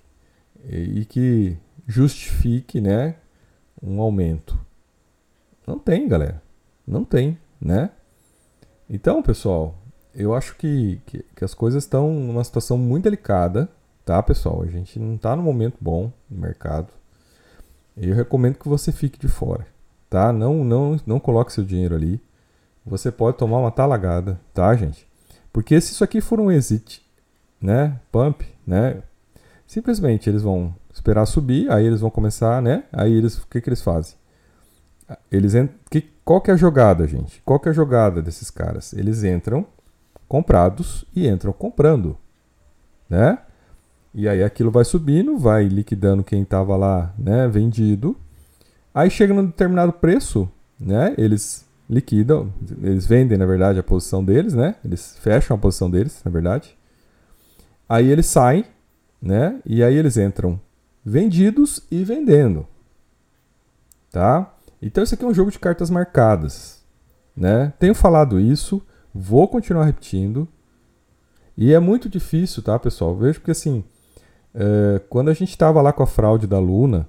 e, 0.68 1.01
e 1.01 1.06
que 1.06 1.58
justifique, 1.91 2.79
né, 2.79 3.15
um 3.81 4.01
aumento? 4.01 4.57
Não 5.67 5.77
tem, 5.77 6.07
galera. 6.07 6.41
Não 6.88 7.03
tem, 7.03 7.38
né? 7.60 7.91
Então, 8.89 9.21
pessoal, 9.21 9.75
eu 10.15 10.33
acho 10.33 10.55
que, 10.55 11.01
que, 11.05 11.24
que 11.36 11.43
as 11.45 11.53
coisas 11.53 11.83
estão 11.83 12.12
numa 12.13 12.43
situação 12.43 12.77
muito 12.77 13.03
delicada, 13.03 13.69
tá, 14.05 14.21
pessoal? 14.24 14.63
A 14.63 14.67
gente 14.67 15.00
não 15.00 15.15
está 15.15 15.36
no 15.36 15.43
momento 15.43 15.77
bom 15.79 16.12
no 16.29 16.41
mercado. 16.41 16.88
Eu 17.95 18.15
recomendo 18.15 18.55
que 18.55 18.67
você 18.67 18.91
fique 18.91 19.19
de 19.19 19.27
fora, 19.27 19.67
tá? 20.10 20.31
Não, 20.33 20.63
não, 20.63 21.00
não 21.05 21.19
coloque 21.19 21.53
seu 21.53 21.63
dinheiro 21.63 21.95
ali. 21.95 22.21
Você 22.86 23.12
pode 23.12 23.38
tomar 23.38 23.60
uma 23.60 23.71
talagada, 23.71 24.39
tá, 24.53 24.74
gente? 24.75 25.07
Porque 25.53 25.79
se 25.79 25.91
isso 25.91 26.03
aqui 26.03 26.21
for 26.21 26.39
um 26.39 26.51
exit, 26.51 27.05
né, 27.62 28.00
pump, 28.12 28.43
né, 28.65 29.03
simplesmente 29.67 30.29
eles 30.29 30.41
vão 30.41 30.74
esperar 30.93 31.25
subir, 31.25 31.71
aí 31.71 31.86
eles 31.86 32.01
vão 32.01 32.10
começar, 32.10 32.62
né? 32.62 32.83
Aí 32.91 33.13
eles, 33.13 33.38
o 33.38 33.48
que 33.48 33.62
que 33.62 33.69
eles 33.69 33.81
fazem? 33.81 34.15
Eles 35.31 35.53
que, 35.89 36.01
qual 36.24 36.41
que 36.41 36.51
é 36.51 36.53
a 36.53 36.57
jogada, 36.57 37.07
gente? 37.07 37.41
Qual 37.43 37.60
que 37.60 37.67
é 37.67 37.71
a 37.71 37.74
jogada 37.74 38.21
desses 38.21 38.50
caras? 38.50 38.93
Eles 38.93 39.24
entram 39.24 39.65
comprados 40.27 41.05
e 41.15 41.27
entram 41.27 41.51
comprando, 41.51 42.17
né? 43.10 43.39
E 44.13 44.27
aí 44.27 44.43
aquilo 44.43 44.71
vai 44.71 44.83
subindo, 44.83 45.38
vai 45.38 45.65
liquidando 45.65 46.24
quem 46.24 46.41
estava 46.41 46.75
lá, 46.75 47.13
né, 47.17 47.48
vendido. 47.48 48.15
Aí 48.93 49.10
chega 49.10 49.33
num 49.33 49.45
determinado 49.45 49.93
preço, 49.93 50.50
né? 50.79 51.13
Eles 51.17 51.65
liquidam, 51.89 52.51
eles 52.81 53.05
vendem, 53.05 53.38
na 53.38 53.45
verdade, 53.45 53.79
a 53.79 53.83
posição 53.83 54.24
deles, 54.24 54.53
né? 54.53 54.75
Eles 54.83 55.17
fecham 55.19 55.55
a 55.55 55.60
posição 55.60 55.89
deles, 55.89 56.21
na 56.24 56.31
verdade. 56.31 56.77
Aí 57.88 58.10
eles 58.10 58.25
saem, 58.25 58.65
né? 59.21 59.60
E 59.65 59.83
aí 59.83 59.95
eles 59.95 60.17
entram 60.17 60.60
vendidos 61.03 61.86
e 61.89 62.03
vendendo. 62.03 62.67
Tá? 64.12 64.53
Então 64.81 65.03
isso 65.03 65.13
aqui 65.13 65.24
é 65.24 65.27
um 65.27 65.34
jogo 65.34 65.51
de 65.51 65.60
cartas 65.60 65.89
marcadas, 65.89 66.84
né? 67.36 67.74
Tenho 67.79 67.96
falado 67.96 68.39
isso, 68.39 68.84
Vou 69.13 69.48
continuar 69.48 69.86
repetindo. 69.86 70.48
E 71.58 71.74
é 71.74 71.79
muito 71.79 72.08
difícil, 72.08 72.63
tá, 72.63 72.79
pessoal? 72.79 73.15
Vejo 73.15 73.39
porque 73.39 73.51
assim, 73.51 73.84
é, 74.55 75.01
quando 75.10 75.29
a 75.29 75.34
gente 75.34 75.50
estava 75.50 75.81
lá 75.81 75.91
com 75.91 76.01
a 76.01 76.08
fraude 76.08 76.48
da 76.48 76.60
Luna, 76.60 77.08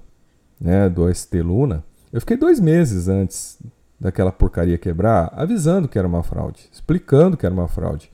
né, 0.59 0.89
do 0.89 1.13
ST 1.13 1.41
Luna, 1.41 1.83
eu 2.11 2.19
fiquei 2.19 2.37
dois 2.37 2.59
meses 2.59 3.07
antes 3.07 3.57
daquela 3.99 4.31
porcaria 4.31 4.77
quebrar, 4.77 5.31
avisando 5.33 5.87
que 5.87 5.97
era 5.97 6.07
uma 6.07 6.23
fraude, 6.23 6.69
explicando 6.71 7.37
que 7.37 7.45
era 7.45 7.55
uma 7.55 7.69
fraude, 7.69 8.11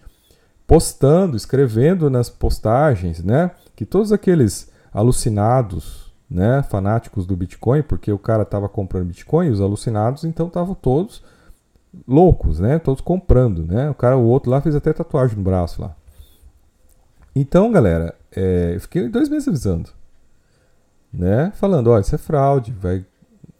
postando, 0.67 1.36
escrevendo 1.36 2.09
nas 2.09 2.29
postagens, 2.29 3.24
né, 3.24 3.51
que 3.75 3.86
todos 3.86 4.12
aqueles 4.12 4.68
alucinados, 4.93 6.13
né, 6.29 6.63
fanáticos 6.63 7.25
do 7.25 7.36
Bitcoin, 7.36 7.81
porque 7.81 8.12
o 8.12 8.19
cara 8.19 8.43
estava 8.43 8.69
comprando 8.69 9.08
Bitcoin, 9.08 9.50
os 9.50 9.62
alucinados, 9.62 10.24
então 10.24 10.48
estavam 10.48 10.75
todos 10.75 11.24
loucos, 12.08 12.60
né? 12.60 12.79
Todos 12.79 13.01
comprando, 13.01 13.63
né? 13.63 13.89
O 13.89 13.96
cara, 13.96 14.17
o 14.17 14.25
outro 14.25 14.51
lá 14.51 14.62
fez 14.62 14.75
até 14.75 14.93
tatuagem 14.93 15.38
no 15.38 15.43
braço 15.43 15.81
lá. 15.81 15.96
Então, 17.36 17.72
galera, 17.72 18.15
é, 18.36 18.74
eu 18.75 18.81
fiquei 18.81 19.08
dois 19.08 19.29
meses 19.29 19.48
avisando, 19.48 19.89
né? 21.12 21.51
Falando, 21.55 21.88
ó, 21.88 22.00
isso 22.00 22.13
é 22.13 22.17
fraude, 22.17 22.72
vai, 22.72 23.05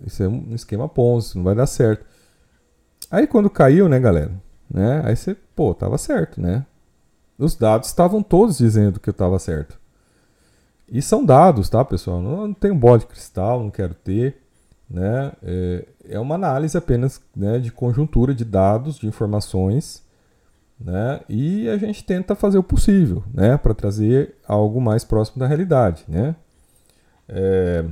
isso 0.06 0.22
é 0.24 0.28
um 0.28 0.54
esquema 0.54 0.88
Ponzi, 0.90 1.38
não 1.38 1.44
vai 1.44 1.56
dar 1.56 1.68
certo. 1.68 2.06
Aí 3.10 3.26
quando 3.26 3.50
caiu, 3.50 3.88
né, 3.88 4.00
galera, 4.00 4.32
né? 4.70 5.02
Aí 5.06 5.16
você, 5.16 5.36
pô, 5.56 5.74
tava 5.74 5.98
certo, 5.98 6.42
né? 6.42 6.66
Os 7.38 7.56
dados 7.56 7.88
estavam 7.88 8.22
todos 8.22 8.58
dizendo 8.58 9.00
que 9.00 9.10
eu 9.10 9.14
tava 9.14 9.40
certo. 9.40 9.79
E 10.92 11.02
são 11.02 11.26
dados, 11.26 11.70
tá, 11.70 11.84
pessoal? 11.86 12.22
Não, 12.22 12.48
não 12.48 12.54
tenho 12.54 12.76
de 12.98 13.06
cristal, 13.06 13.62
não 13.62 13.70
quero 13.70 13.94
ter 13.94 14.38
né, 14.90 15.32
é, 15.44 15.86
é 16.10 16.20
uma 16.20 16.36
análise 16.36 16.76
apenas 16.76 17.22
né, 17.36 17.60
de 17.60 17.72
conjuntura 17.72 18.34
de 18.34 18.44
dados, 18.44 18.98
de 18.98 19.06
informações, 19.06 20.04
né, 20.80 21.22
e 21.30 21.70
a 21.70 21.78
gente 21.78 22.04
tenta 22.04 22.34
fazer 22.34 22.58
o 22.58 22.64
possível 22.64 23.24
né, 23.34 23.58
para 23.58 23.74
trazer 23.74 24.36
algo 24.48 24.82
mais 24.82 25.04
próximo 25.04 25.40
da 25.40 25.46
realidade. 25.46 26.04
Né. 26.08 26.36
É, 27.28 27.86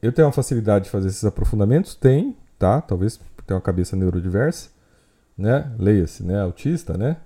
eu 0.00 0.12
tenho 0.12 0.28
uma 0.28 0.32
facilidade 0.32 0.84
de 0.84 0.90
fazer 0.90 1.08
esses 1.08 1.24
aprofundamentos? 1.24 1.96
Tem, 1.96 2.36
tá? 2.56 2.80
Talvez 2.80 3.18
tenha 3.44 3.56
uma 3.56 3.62
cabeça 3.62 3.96
neurodiversa, 3.96 4.68
né? 5.36 5.72
Leia-se, 5.76 6.22
né? 6.22 6.40
Autista, 6.40 6.96
né? 6.96 7.16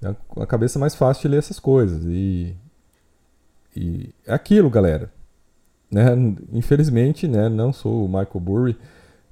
É 0.00 0.14
a 0.40 0.46
cabeça 0.46 0.78
mais 0.78 0.94
fácil 0.94 1.22
de 1.22 1.28
ler 1.28 1.38
essas 1.38 1.58
coisas. 1.58 2.04
E, 2.04 2.56
e 3.76 4.10
é 4.26 4.32
aquilo, 4.32 4.70
galera. 4.70 5.10
Né? 5.90 6.02
Infelizmente, 6.52 7.26
né, 7.26 7.48
não 7.48 7.72
sou 7.72 8.04
o 8.04 8.08
Michael 8.08 8.40
Burry 8.40 8.76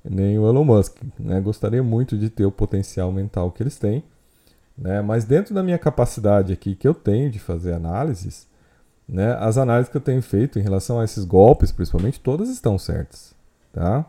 nem 0.04 0.38
o 0.38 0.48
Elon 0.48 0.64
Musk. 0.64 0.96
Né? 1.18 1.40
Gostaria 1.40 1.82
muito 1.82 2.16
de 2.16 2.30
ter 2.30 2.44
o 2.44 2.52
potencial 2.52 3.12
mental 3.12 3.50
que 3.50 3.62
eles 3.62 3.78
têm, 3.78 4.02
né? 4.76 5.00
mas 5.02 5.24
dentro 5.24 5.54
da 5.54 5.62
minha 5.62 5.78
capacidade 5.78 6.52
aqui 6.52 6.74
que 6.74 6.86
eu 6.86 6.94
tenho 6.94 7.30
de 7.30 7.38
fazer 7.38 7.72
análises, 7.72 8.46
né, 9.08 9.34
as 9.40 9.56
análises 9.56 9.90
que 9.90 9.96
eu 9.96 10.02
tenho 10.02 10.20
feito 10.20 10.58
em 10.58 10.62
relação 10.62 11.00
a 11.00 11.04
esses 11.04 11.24
golpes, 11.24 11.72
principalmente, 11.72 12.20
todas 12.20 12.50
estão 12.50 12.78
certas. 12.78 13.34
Tá? 13.72 14.04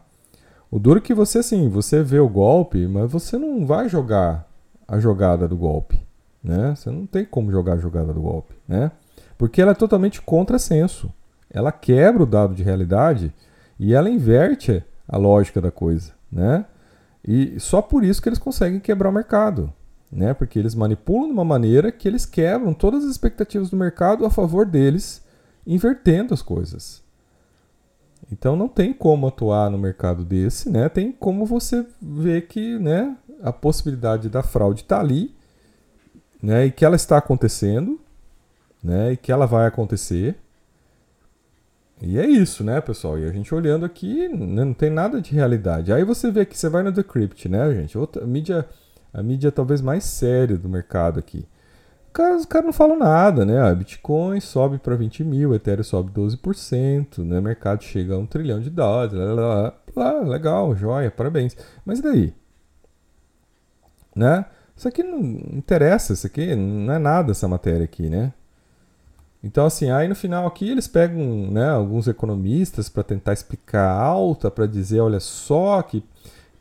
O 0.69 0.77
duro 0.77 1.00
é 1.00 1.01
que 1.01 1.13
você, 1.13 1.39
assim, 1.39 1.69
você 1.69 2.03
vê 2.03 2.19
o 2.19 2.27
golpe, 2.27 2.86
mas 2.86 3.09
você 3.09 3.38
não 3.38 3.65
vai 3.65 3.88
jogar 3.88 4.48
a 4.88 5.00
jogada 5.00 5.48
do 5.48 5.55
golpe. 5.55 6.01
Né? 6.43 6.75
Você 6.75 6.91
não 6.91 7.05
tem 7.05 7.24
como 7.24 7.51
jogar 7.51 7.74
a 7.74 7.77
jogada 7.77 8.13
do 8.13 8.21
golpe. 8.21 8.53
Né? 8.67 8.91
Porque 9.39 9.60
ela 9.60 9.72
é 9.72 9.75
totalmente 9.75 10.22
contrassenso 10.22 11.12
ela 11.50 11.72
quebra 11.72 12.24
o 12.24 12.27
dado 12.27 12.53
de 12.53 12.63
realidade 12.63 13.34
e 13.79 13.93
ela 13.93 14.10
inverte 14.10 14.84
a 15.08 15.17
lógica 15.17 15.60
da 15.60 15.72
coisa, 15.72 16.13
né? 16.31 16.65
E 17.27 17.60
só 17.60 17.81
por 17.81 18.03
isso 18.03 18.22
que 18.22 18.29
eles 18.29 18.39
conseguem 18.39 18.79
quebrar 18.79 19.10
o 19.10 19.13
mercado, 19.13 19.74
né? 20.12 20.34
Porque 20.34 20.60
eles 20.60 20.75
manipulam 20.75 21.27
de 21.27 21.34
uma 21.34 21.43
maneira 21.43 21.91
que 21.91 22.08
eles 22.08 22.25
quebram 22.25 22.74
todas 22.74 23.03
as 23.03 23.12
expectativas 23.12 23.69
do 23.69 23.77
mercado 23.77 24.25
a 24.25 24.29
favor 24.29 24.65
deles, 24.65 25.24
invertendo 25.65 26.34
as 26.34 26.41
coisas. 26.41 27.01
Então 28.31 28.55
não 28.55 28.67
tem 28.67 28.93
como 28.93 29.27
atuar 29.27 29.72
no 29.72 29.77
mercado 29.77 30.24
desse, 30.24 30.69
né? 30.69 30.88
Tem 30.88 31.12
como 31.12 31.46
você 31.46 31.86
ver 32.00 32.48
que, 32.48 32.77
né, 32.77 33.17
a 33.41 33.51
possibilidade 33.51 34.29
da 34.29 34.43
fraude 34.43 34.81
está 34.81 35.00
ali, 35.00 35.34
né, 36.41 36.67
e 36.67 36.72
que 36.72 36.86
ela 36.86 36.96
está 36.96 37.17
acontecendo, 37.17 38.00
né, 38.83 39.13
e 39.13 39.17
que 39.17 39.31
ela 39.31 39.45
vai 39.45 39.67
acontecer, 39.67 40.38
e 42.01 42.17
é 42.17 42.25
isso, 42.25 42.63
né, 42.63 42.79
pessoal? 42.79 43.19
E 43.19 43.25
a 43.25 43.31
gente 43.31 43.53
olhando 43.53 43.86
aqui, 43.86 44.29
né, 44.29 44.63
não 44.63 44.74
tem 44.74 44.89
nada 44.89 45.21
de 45.21 45.33
realidade. 45.33 45.91
Aí 45.91 46.03
você 46.03 46.31
vê 46.31 46.45
que 46.45 46.57
você 46.57 46.69
vai 46.69 46.81
no 46.81 46.91
Decrypt, 46.91 47.50
né, 47.50 47.74
gente? 47.74 47.98
Outra 47.98 48.25
mídia, 48.25 48.65
a 49.13 49.21
mídia 49.21 49.51
talvez 49.51 49.81
mais 49.81 50.05
séria 50.05 50.57
do 50.57 50.69
mercado 50.69 51.19
aqui. 51.19 51.45
Cara, 52.13 52.36
os 52.38 52.45
caras 52.45 52.65
não 52.65 52.74
falam 52.74 52.98
nada, 52.98 53.45
né? 53.45 53.59
A 53.62 53.75
Bitcoin 53.75 54.39
sobe 54.39 54.79
para 54.79 54.95
20 54.95 55.24
mil, 55.24 55.53
Ethereum 55.53 55.83
sobe 55.83 56.12
12%, 56.12 57.19
né? 57.19 57.39
O 57.39 57.41
mercado 57.41 57.83
chega 57.83 58.15
a 58.15 58.17
um 58.17 58.25
trilhão 58.25 58.59
de 58.59 58.69
dólares, 58.69 59.13
lá, 59.13 59.33
lá, 59.33 59.74
lá, 59.95 60.19
legal, 60.21 60.75
joia, 60.75 61.12
parabéns. 61.12 61.55
Mas 61.86 62.00
e 62.00 62.01
daí? 62.01 62.33
Né? 64.15 64.45
Isso 64.75 64.88
aqui 64.88 65.03
não 65.03 65.19
interessa, 65.19 66.13
isso 66.13 66.25
aqui 66.25 66.55
não 66.55 66.93
é 66.93 66.98
nada 66.98 67.31
essa 67.31 67.48
matéria 67.48 67.83
aqui, 67.83 68.09
né? 68.09 68.33
Então, 69.43 69.65
assim, 69.65 69.89
aí 69.89 70.08
no 70.08 70.15
final 70.15 70.46
aqui 70.46 70.69
eles 70.69 70.88
pegam 70.88 71.50
né, 71.50 71.69
alguns 71.69 72.08
economistas 72.08 72.89
para 72.89 73.03
tentar 73.03 73.34
explicar 73.34 73.89
alta, 73.89 74.51
para 74.51 74.65
dizer, 74.65 75.00
olha 75.00 75.19
só, 75.19 75.81
que 75.81 76.03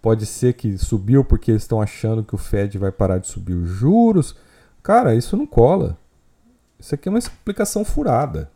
pode 0.01 0.25
ser 0.27 0.55
que 0.55 0.79
subiu 0.79 1.25
porque 1.25 1.51
eles 1.51 1.63
estão 1.63 1.83
achando 1.83 2.23
que 2.23 2.35
o 2.35 2.39
Fed 2.39 2.79
vai 2.79 2.93
parar 2.93 3.19
de 3.19 3.27
subir 3.27 3.55
os 3.55 3.69
juros. 3.69 4.37
Cara, 4.83 5.15
isso 5.15 5.37
não 5.37 5.47
cola. 5.47 5.99
Isso 6.79 6.95
aqui 6.95 7.09
é 7.09 7.11
uma 7.11 7.19
explicação 7.19 7.85
furada, 7.85 8.51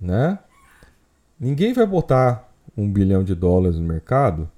né? 0.00 0.38
ninguém 1.38 1.72
vai 1.72 1.86
botar 1.86 2.50
um 2.76 2.90
bilhão 2.90 3.22
de 3.22 3.34
dólares 3.34 3.76
no 3.78 3.86
mercado 3.86 4.50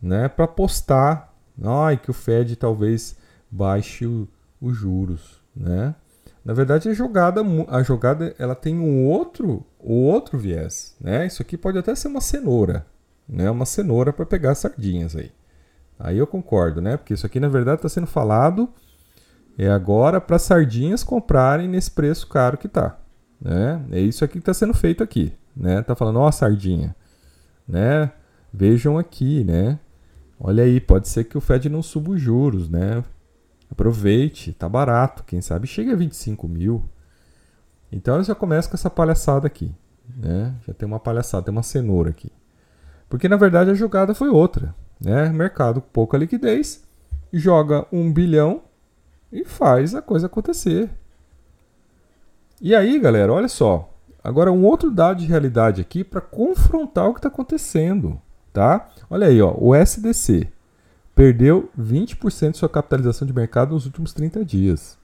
né, 0.00 0.28
para 0.28 0.46
postar 0.46 1.34
ai, 1.62 1.96
que 1.96 2.10
o 2.10 2.14
Fed 2.14 2.56
talvez 2.56 3.16
baixe 3.50 4.06
os 4.60 4.76
juros. 4.76 5.40
Né? 5.54 5.94
Na 6.46 6.54
verdade, 6.54 6.88
a 6.88 6.94
jogada, 6.94 7.42
a 7.66 7.82
jogada 7.82 8.32
ela 8.38 8.54
tem 8.54 8.78
um 8.78 9.04
outro, 9.04 9.66
um 9.82 10.04
outro 10.04 10.38
viés. 10.38 10.94
Né? 11.00 11.26
Isso 11.26 11.42
aqui 11.42 11.58
pode 11.58 11.76
até 11.76 11.92
ser 11.92 12.06
uma 12.06 12.20
cenoura. 12.20 12.86
Né? 13.28 13.50
Uma 13.50 13.66
cenoura 13.66 14.12
para 14.12 14.24
pegar 14.24 14.54
sardinhas 14.54 15.16
aí. 15.16 15.32
Aí 15.98 16.16
eu 16.16 16.26
concordo, 16.26 16.80
né? 16.80 16.96
Porque 16.96 17.14
isso 17.14 17.26
aqui 17.26 17.40
na 17.40 17.48
verdade 17.48 17.78
está 17.78 17.88
sendo 17.88 18.06
falado 18.06 18.68
é 19.58 19.68
agora 19.68 20.20
para 20.20 20.38
sardinhas 20.38 21.02
comprarem 21.02 21.66
nesse 21.66 21.90
preço 21.90 22.28
caro 22.28 22.56
que 22.56 22.68
tá. 22.68 22.96
Né? 23.40 23.84
É 23.90 23.98
isso 23.98 24.24
aqui 24.24 24.34
que 24.34 24.38
está 24.38 24.54
sendo 24.54 24.72
feito 24.72 25.02
aqui. 25.02 25.32
Né? 25.56 25.82
Tá 25.82 25.96
falando, 25.96 26.20
ó, 26.20 26.30
sardinha. 26.30 26.94
Né? 27.66 28.12
Vejam 28.54 28.96
aqui, 28.96 29.42
né? 29.42 29.80
Olha 30.38 30.62
aí, 30.62 30.80
pode 30.80 31.08
ser 31.08 31.24
que 31.24 31.36
o 31.36 31.40
Fed 31.40 31.68
não 31.68 31.82
suba 31.82 32.12
os 32.12 32.20
juros, 32.20 32.68
né? 32.68 33.02
Aproveite, 33.76 34.54
tá 34.54 34.66
barato. 34.66 35.22
Quem 35.22 35.42
sabe 35.42 35.66
chega 35.66 35.92
a 35.92 35.96
25 35.96 36.48
mil. 36.48 36.82
Então 37.92 38.22
já 38.22 38.34
começa 38.34 38.70
com 38.70 38.74
essa 38.74 38.88
palhaçada 38.88 39.46
aqui. 39.46 39.70
Né? 40.16 40.54
Já 40.66 40.72
tem 40.72 40.88
uma 40.88 40.98
palhaçada, 40.98 41.44
tem 41.44 41.52
uma 41.52 41.62
cenoura 41.62 42.08
aqui. 42.08 42.32
Porque 43.06 43.28
na 43.28 43.36
verdade 43.36 43.70
a 43.70 43.74
jogada 43.74 44.14
foi 44.14 44.30
outra. 44.30 44.74
Né? 44.98 45.28
Mercado 45.28 45.82
com 45.82 45.88
pouca 45.92 46.16
liquidez, 46.16 46.82
joga 47.30 47.86
um 47.92 48.10
bilhão 48.10 48.62
e 49.30 49.44
faz 49.44 49.94
a 49.94 50.00
coisa 50.00 50.26
acontecer. 50.26 50.88
E 52.62 52.74
aí, 52.74 52.98
galera, 52.98 53.30
olha 53.30 53.48
só. 53.48 53.92
Agora 54.24 54.50
um 54.50 54.64
outro 54.64 54.90
dado 54.90 55.18
de 55.18 55.26
realidade 55.26 55.82
aqui 55.82 56.02
para 56.02 56.22
confrontar 56.22 57.10
o 57.10 57.12
que 57.12 57.18
está 57.18 57.28
acontecendo, 57.28 58.18
tá? 58.54 58.88
Olha 59.10 59.26
aí, 59.26 59.42
ó, 59.42 59.54
o 59.54 59.74
SDC 59.74 60.48
perdeu 61.16 61.70
20% 61.80 62.52
de 62.52 62.58
sua 62.58 62.68
capitalização 62.68 63.26
de 63.26 63.32
mercado 63.32 63.72
nos 63.72 63.86
últimos 63.86 64.12
30 64.12 64.44
dias. 64.44 64.98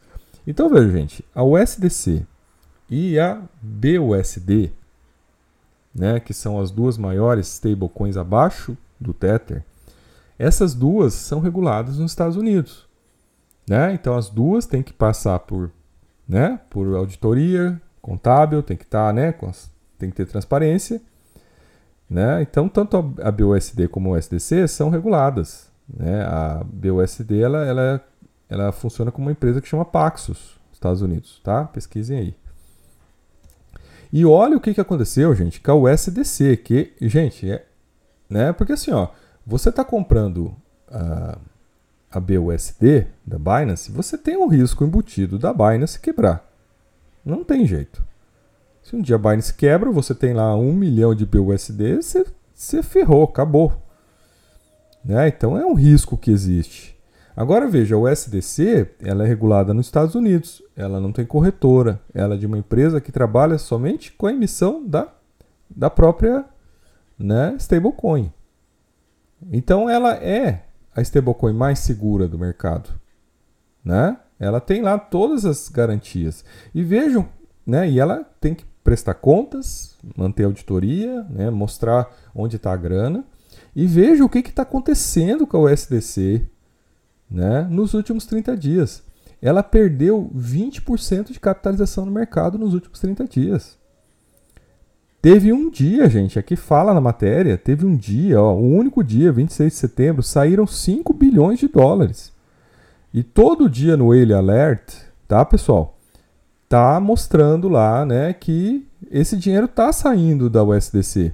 Então 0.46 0.68
veja, 0.68 0.90
gente, 0.90 1.24
a 1.34 1.42
USDC 1.42 2.26
e 2.90 3.18
a 3.18 3.42
BUSD, 3.62 4.70
né, 5.94 6.20
que 6.20 6.34
são 6.34 6.60
as 6.60 6.70
duas 6.70 6.98
maiores 6.98 7.48
stablecoins 7.48 8.18
abaixo 8.18 8.76
do 9.00 9.14
Tether, 9.14 9.64
essas 10.38 10.74
duas 10.74 11.14
são 11.14 11.40
reguladas 11.40 11.98
nos 11.98 12.12
Estados 12.12 12.36
Unidos. 12.36 12.86
Né? 13.66 13.94
Então 13.94 14.14
as 14.14 14.28
duas 14.28 14.66
têm 14.66 14.82
que 14.82 14.92
passar 14.92 15.38
por, 15.38 15.70
né, 16.28 16.60
por 16.68 16.94
auditoria 16.94 17.80
contábil, 18.02 18.62
tem 18.62 18.76
que 18.76 18.84
estar, 18.84 19.06
tá, 19.06 19.12
né, 19.14 19.32
tem 19.98 20.10
que 20.10 20.16
ter 20.16 20.26
transparência. 20.26 21.00
Né? 22.10 22.42
Então 22.42 22.68
tanto 22.68 23.14
a 23.22 23.30
BUSD 23.30 23.88
como 23.88 24.10
o 24.10 24.16
SDC 24.16 24.68
são 24.68 24.90
reguladas. 24.90 25.71
Né? 25.92 26.22
A 26.22 26.64
BUSD 26.64 27.40
ela, 27.40 27.64
ela, 27.64 28.04
ela 28.48 28.72
funciona 28.72 29.10
como 29.10 29.26
uma 29.26 29.32
empresa 29.32 29.60
que 29.60 29.68
chama 29.68 29.84
Paxos, 29.84 30.58
Estados 30.72 31.02
Unidos. 31.02 31.40
Tá? 31.42 31.64
Pesquisem 31.64 32.18
aí. 32.18 32.34
E 34.12 34.26
olha 34.26 34.56
o 34.56 34.60
que, 34.60 34.74
que 34.74 34.80
aconteceu, 34.80 35.34
gente, 35.34 35.60
com 35.60 35.70
a 35.70 35.74
USDC, 35.74 36.58
que, 36.58 36.92
gente, 37.00 37.50
é, 37.50 37.64
né? 38.28 38.52
Porque 38.52 38.74
assim, 38.74 38.90
ó, 38.90 39.08
você 39.46 39.70
está 39.70 39.82
comprando 39.82 40.54
uh, 40.90 41.38
a 42.10 42.20
BUSD 42.20 43.06
da 43.24 43.38
Binance, 43.38 43.90
você 43.90 44.18
tem 44.18 44.36
um 44.36 44.48
risco 44.48 44.84
embutido 44.84 45.38
da 45.38 45.54
Binance 45.54 45.98
quebrar. 45.98 46.46
Não 47.24 47.42
tem 47.42 47.66
jeito. 47.66 48.04
Se 48.82 48.94
um 48.94 49.00
dia 49.00 49.16
a 49.16 49.18
Binance 49.18 49.54
quebra, 49.54 49.90
você 49.90 50.14
tem 50.14 50.34
lá 50.34 50.54
um 50.54 50.74
milhão 50.74 51.14
de 51.14 51.24
BUSD, 51.24 51.96
você, 51.96 52.26
você 52.52 52.82
ferrou, 52.82 53.24
acabou. 53.24 53.72
Né? 55.04 55.28
Então 55.28 55.56
é 55.56 55.64
um 55.64 55.74
risco 55.74 56.16
que 56.16 56.30
existe. 56.30 56.98
Agora 57.34 57.66
veja, 57.66 57.94
a 57.94 57.98
USDC 57.98 58.96
ela 59.00 59.24
é 59.24 59.26
regulada 59.26 59.72
nos 59.72 59.86
Estados 59.86 60.14
Unidos, 60.14 60.62
ela 60.76 61.00
não 61.00 61.12
tem 61.12 61.24
corretora, 61.24 62.00
ela 62.12 62.34
é 62.34 62.38
de 62.38 62.46
uma 62.46 62.58
empresa 62.58 63.00
que 63.00 63.10
trabalha 63.10 63.56
somente 63.56 64.12
com 64.12 64.26
a 64.26 64.32
emissão 64.32 64.86
da, 64.86 65.08
da 65.70 65.88
própria 65.88 66.44
né, 67.18 67.54
stablecoin. 67.58 68.30
Então 69.50 69.88
ela 69.88 70.14
é 70.14 70.66
a 70.94 71.00
stablecoin 71.00 71.54
mais 71.54 71.78
segura 71.78 72.28
do 72.28 72.38
mercado, 72.38 72.90
né? 73.82 74.18
Ela 74.38 74.60
tem 74.60 74.82
lá 74.82 74.98
todas 74.98 75.44
as 75.44 75.68
garantias. 75.68 76.44
E 76.74 76.82
vejam, 76.82 77.28
né? 77.64 77.88
E 77.88 78.00
ela 78.00 78.24
tem 78.40 78.54
que 78.54 78.64
prestar 78.82 79.14
contas, 79.14 79.96
manter 80.16 80.44
auditoria, 80.44 81.22
né? 81.30 81.48
mostrar 81.50 82.10
onde 82.34 82.56
está 82.56 82.72
a 82.72 82.76
grana. 82.76 83.24
E 83.74 83.86
veja 83.86 84.24
o 84.24 84.28
que 84.28 84.38
está 84.38 84.62
acontecendo 84.62 85.46
com 85.46 85.56
a 85.56 85.72
USDC 85.72 86.46
né? 87.30 87.66
nos 87.70 87.94
últimos 87.94 88.26
30 88.26 88.56
dias. 88.56 89.02
Ela 89.40 89.62
perdeu 89.62 90.30
20% 90.36 91.32
de 91.32 91.40
capitalização 91.40 92.04
no 92.04 92.12
mercado 92.12 92.58
nos 92.58 92.74
últimos 92.74 93.00
30 93.00 93.26
dias. 93.26 93.78
Teve 95.20 95.52
um 95.52 95.70
dia, 95.70 96.08
gente, 96.10 96.38
aqui 96.38 96.56
fala 96.56 96.92
na 96.92 97.00
matéria, 97.00 97.56
teve 97.56 97.86
um 97.86 97.96
dia, 97.96 98.40
ó, 98.40 98.54
o 98.54 98.76
único 98.76 99.04
dia, 99.04 99.32
26 99.32 99.72
de 99.72 99.78
setembro, 99.78 100.22
saíram 100.22 100.66
5 100.66 101.12
bilhões 101.14 101.60
de 101.60 101.68
dólares. 101.68 102.32
E 103.14 103.22
todo 103.22 103.70
dia 103.70 103.96
no 103.96 104.08
Whale 104.08 104.34
Alert, 104.34 104.94
tá, 105.28 105.44
pessoal? 105.44 105.96
Tá 106.68 106.98
mostrando 106.98 107.68
lá, 107.68 108.04
né, 108.04 108.32
que 108.32 108.86
esse 109.10 109.36
dinheiro 109.36 109.68
tá 109.68 109.92
saindo 109.92 110.50
da 110.50 110.64
USDC. 110.64 111.32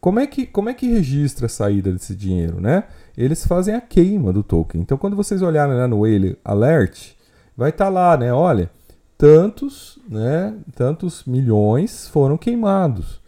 Como 0.00 0.20
é 0.20 0.26
que, 0.26 0.46
como 0.46 0.68
é 0.68 0.74
que 0.74 0.86
registra 0.86 1.46
a 1.46 1.48
saída 1.48 1.92
desse 1.92 2.14
dinheiro, 2.14 2.60
né? 2.60 2.84
Eles 3.16 3.44
fazem 3.44 3.74
a 3.74 3.80
queima 3.80 4.32
do 4.32 4.42
token. 4.42 4.80
Então, 4.80 4.96
quando 4.96 5.16
vocês 5.16 5.42
olharem 5.42 5.76
lá 5.76 5.88
no 5.88 6.00
Whale 6.00 6.38
Alert, 6.44 7.14
vai 7.56 7.70
estar 7.70 7.86
tá 7.86 7.90
lá, 7.90 8.16
né? 8.16 8.32
Olha, 8.32 8.70
tantos, 9.16 9.98
né? 10.08 10.54
Tantos 10.76 11.24
milhões 11.24 12.06
foram 12.08 12.38
queimados. 12.38 13.20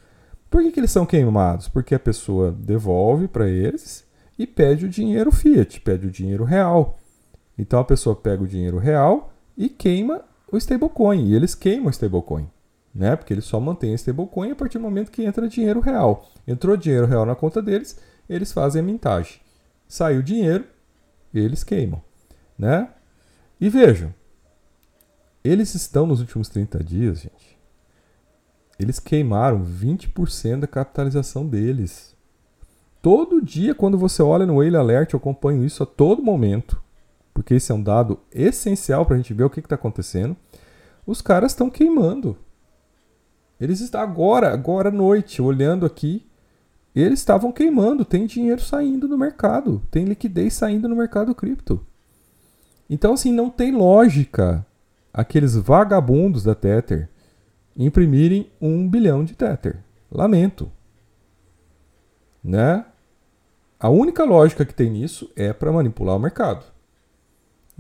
Por 0.49 0.63
que, 0.63 0.71
que 0.71 0.81
eles 0.81 0.93
são 0.93 1.05
queimados? 1.05 1.69
Porque 1.69 1.95
a 1.95 1.99
pessoa 1.99 2.53
devolve 2.53 3.27
para 3.27 3.49
eles 3.49 4.05
e 4.39 4.47
pede 4.47 4.87
o 4.87 4.89
dinheiro 4.89 5.31
fiat, 5.31 5.81
pede 5.81 6.07
o 6.07 6.11
dinheiro 6.11 6.45
real. 6.45 6.99
Então 7.59 7.79
a 7.79 7.85
pessoa 7.85 8.17
pega 8.17 8.43
o 8.43 8.49
dinheiro 8.49 8.79
real 8.79 9.33
e 9.57 9.69
queima 9.69 10.23
o 10.51 10.57
stablecoin. 10.57 11.27
E 11.27 11.35
eles 11.35 11.55
queimam 11.55 11.89
o 11.89 11.91
stablecoin. 11.91 12.49
Né? 12.95 13.15
Porque 13.15 13.33
eles 13.33 13.45
só 13.45 13.61
mantêm 13.61 13.93
o 13.93 13.95
stablecoin 13.95 14.51
a 14.51 14.57
partir 14.57 14.79
do 14.79 14.83
momento 14.83 15.11
que 15.11 15.25
entra 15.25 15.49
dinheiro 15.49 15.81
real. 15.81 16.29
Entrou 16.47 16.77
dinheiro 16.77 17.07
real 17.07 17.25
na 17.25 17.35
conta 17.35 17.63
deles, 17.63 17.99
eles 18.29 18.53
fazem 18.53 18.81
a 18.81 18.85
mintagem. 18.85 19.41
Saiu 19.87 20.23
dinheiro, 20.23 20.65
eles 21.33 21.63
queimam. 21.63 22.03
Né? 22.59 22.89
E 23.61 23.69
vejam, 23.69 24.13
eles 25.43 25.75
estão 25.75 26.07
nos 26.07 26.21
últimos 26.21 26.49
30 26.49 26.85
dias, 26.85 27.21
gente, 27.21 27.59
eles 28.79 28.99
queimaram 28.99 29.63
20% 29.65 30.61
da 30.61 30.67
capitalização 30.67 31.47
deles. 31.47 32.17
Todo 33.03 33.41
dia, 33.41 33.75
quando 33.75 33.97
você 33.99 34.23
olha 34.23 34.47
no 34.47 34.57
Whale 34.57 34.77
Alert, 34.77 35.13
eu 35.13 35.19
acompanho 35.19 35.65
isso 35.65 35.83
a 35.83 35.87
todo 35.87 36.23
momento, 36.23 36.83
porque 37.33 37.55
esse 37.55 37.73
é 37.73 37.75
um 37.75 37.83
dado 37.83 38.21
essencial 38.31 39.07
para 39.07 39.15
a 39.15 39.19
gente 39.19 39.33
ver 39.33 39.45
o 39.45 39.51
que 39.51 39.61
está 39.61 39.75
acontecendo. 39.75 40.37
Os 41.07 41.23
caras 41.23 41.53
estão 41.53 41.71
queimando. 41.71 42.37
Eles 43.61 43.81
estão 43.81 44.01
agora, 44.01 44.53
agora 44.53 44.89
à 44.89 44.93
noite, 44.93 45.43
olhando 45.43 45.85
aqui, 45.85 46.27
eles 46.95 47.19
estavam 47.19 47.53
queimando. 47.53 48.05
Tem 48.05 48.27
dinheiro 48.27 48.61
saindo 48.61 49.07
no 49.07 49.19
mercado, 49.19 49.83
tem 49.91 50.05
liquidez 50.05 50.55
saindo 50.55 50.89
no 50.89 50.97
mercado 50.97 51.35
cripto. 51.35 51.85
Então, 52.89 53.13
assim, 53.13 53.31
não 53.31 53.51
tem 53.51 53.71
lógica 53.71 54.67
aqueles 55.13 55.55
vagabundos 55.55 56.43
da 56.43 56.55
Tether 56.55 57.09
imprimirem 57.77 58.51
um 58.61 58.89
bilhão 58.89 59.25
de 59.25 59.35
Tether. 59.35 59.79
Lamento. 60.11 60.71
Né? 62.43 62.85
A 63.79 63.89
única 63.89 64.25
lógica 64.25 64.65
que 64.65 64.75
tem 64.75 64.91
nisso 64.91 65.31
é 65.37 65.53
para 65.53 65.71
manipular 65.71 66.17
o 66.17 66.21
mercado. 66.21 66.65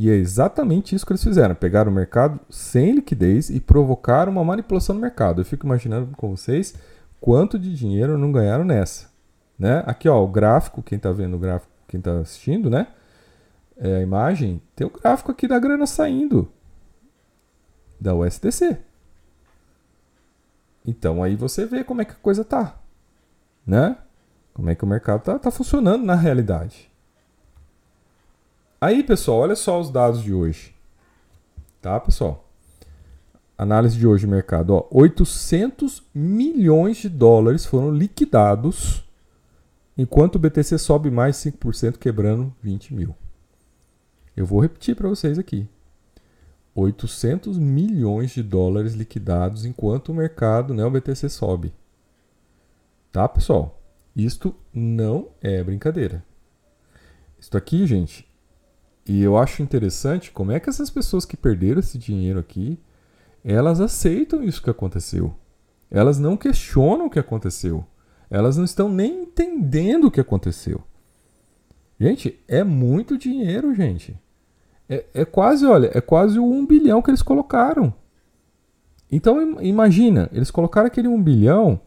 E 0.00 0.08
é 0.08 0.14
exatamente 0.14 0.96
isso 0.96 1.04
que 1.04 1.12
eles 1.12 1.22
fizeram. 1.22 1.54
Pegaram 1.54 1.92
o 1.92 1.94
mercado 1.94 2.40
sem 2.48 2.92
liquidez 2.92 3.50
e 3.50 3.60
provocaram 3.60 4.32
uma 4.32 4.42
manipulação 4.42 4.94
no 4.94 5.00
mercado. 5.02 5.42
Eu 5.42 5.44
fico 5.44 5.66
imaginando 5.66 6.16
com 6.16 6.34
vocês 6.34 6.74
quanto 7.20 7.58
de 7.58 7.76
dinheiro 7.76 8.16
não 8.16 8.32
ganharam 8.32 8.64
nessa. 8.64 9.10
Né? 9.58 9.84
Aqui, 9.86 10.08
ó, 10.08 10.24
o 10.24 10.26
gráfico, 10.26 10.82
quem 10.82 10.96
está 10.96 11.12
vendo 11.12 11.36
o 11.36 11.38
gráfico, 11.38 11.70
quem 11.86 11.98
está 11.98 12.18
assistindo, 12.18 12.70
né? 12.70 12.86
É 13.76 13.96
a 13.96 14.00
imagem, 14.00 14.62
tem 14.74 14.86
o 14.86 14.90
gráfico 14.90 15.32
aqui 15.32 15.46
da 15.46 15.58
grana 15.58 15.86
saindo 15.86 16.50
da 18.00 18.14
USDC. 18.14 18.78
Então 20.86 21.22
aí 21.22 21.36
você 21.36 21.66
vê 21.66 21.84
como 21.84 22.00
é 22.00 22.06
que 22.06 22.12
a 22.12 22.22
coisa 22.22 22.42
tá, 22.42 22.74
né? 23.66 23.98
Como 24.54 24.70
é 24.70 24.74
que 24.74 24.82
o 24.82 24.88
mercado 24.88 25.20
tá, 25.24 25.38
tá 25.38 25.50
funcionando 25.50 26.06
na 26.06 26.14
realidade. 26.14 26.89
Aí, 28.80 29.02
pessoal, 29.02 29.40
olha 29.40 29.54
só 29.54 29.78
os 29.78 29.90
dados 29.90 30.22
de 30.22 30.32
hoje. 30.32 30.74
Tá, 31.82 32.00
pessoal? 32.00 32.48
Análise 33.58 33.98
de 33.98 34.06
hoje, 34.06 34.26
mercado. 34.26 34.70
Ó, 34.70 34.88
800 34.90 36.02
milhões 36.14 36.96
de 36.96 37.10
dólares 37.10 37.66
foram 37.66 37.90
liquidados, 37.94 39.04
enquanto 39.98 40.36
o 40.36 40.38
BTC 40.38 40.78
sobe 40.78 41.10
mais 41.10 41.36
5%, 41.36 41.98
quebrando 41.98 42.54
20 42.62 42.94
mil. 42.94 43.14
Eu 44.34 44.46
vou 44.46 44.60
repetir 44.60 44.96
para 44.96 45.10
vocês 45.10 45.38
aqui. 45.38 45.68
800 46.74 47.58
milhões 47.58 48.30
de 48.30 48.42
dólares 48.42 48.94
liquidados 48.94 49.66
enquanto 49.66 50.08
o 50.08 50.14
mercado, 50.14 50.72
né, 50.72 50.82
o 50.86 50.90
BTC 50.90 51.28
sobe. 51.28 51.70
Tá, 53.12 53.28
pessoal? 53.28 53.78
Isto 54.16 54.54
não 54.72 55.28
é 55.42 55.62
brincadeira. 55.62 56.24
Isto 57.38 57.58
aqui, 57.58 57.86
gente, 57.86 58.29
e 59.06 59.22
eu 59.22 59.36
acho 59.36 59.62
interessante 59.62 60.30
como 60.30 60.52
é 60.52 60.60
que 60.60 60.68
essas 60.68 60.90
pessoas 60.90 61.24
que 61.24 61.36
perderam 61.36 61.80
esse 61.80 61.98
dinheiro 61.98 62.38
aqui, 62.38 62.78
elas 63.44 63.80
aceitam 63.80 64.42
isso 64.42 64.62
que 64.62 64.70
aconteceu. 64.70 65.34
Elas 65.90 66.18
não 66.18 66.36
questionam 66.36 67.06
o 67.06 67.10
que 67.10 67.18
aconteceu. 67.18 67.84
Elas 68.30 68.56
não 68.56 68.64
estão 68.64 68.88
nem 68.88 69.22
entendendo 69.22 70.04
o 70.04 70.10
que 70.10 70.20
aconteceu. 70.20 70.82
Gente, 71.98 72.38
é 72.46 72.62
muito 72.62 73.18
dinheiro, 73.18 73.74
gente. 73.74 74.16
É, 74.88 75.04
é 75.12 75.24
quase, 75.24 75.66
olha, 75.66 75.90
é 75.92 76.00
quase 76.00 76.38
o 76.38 76.44
um 76.44 76.64
bilhão 76.64 77.02
que 77.02 77.10
eles 77.10 77.22
colocaram. 77.22 77.92
Então 79.10 79.60
imagina, 79.60 80.30
eles 80.32 80.50
colocaram 80.50 80.86
aquele 80.86 81.08
um 81.08 81.20
bilhão. 81.20 81.80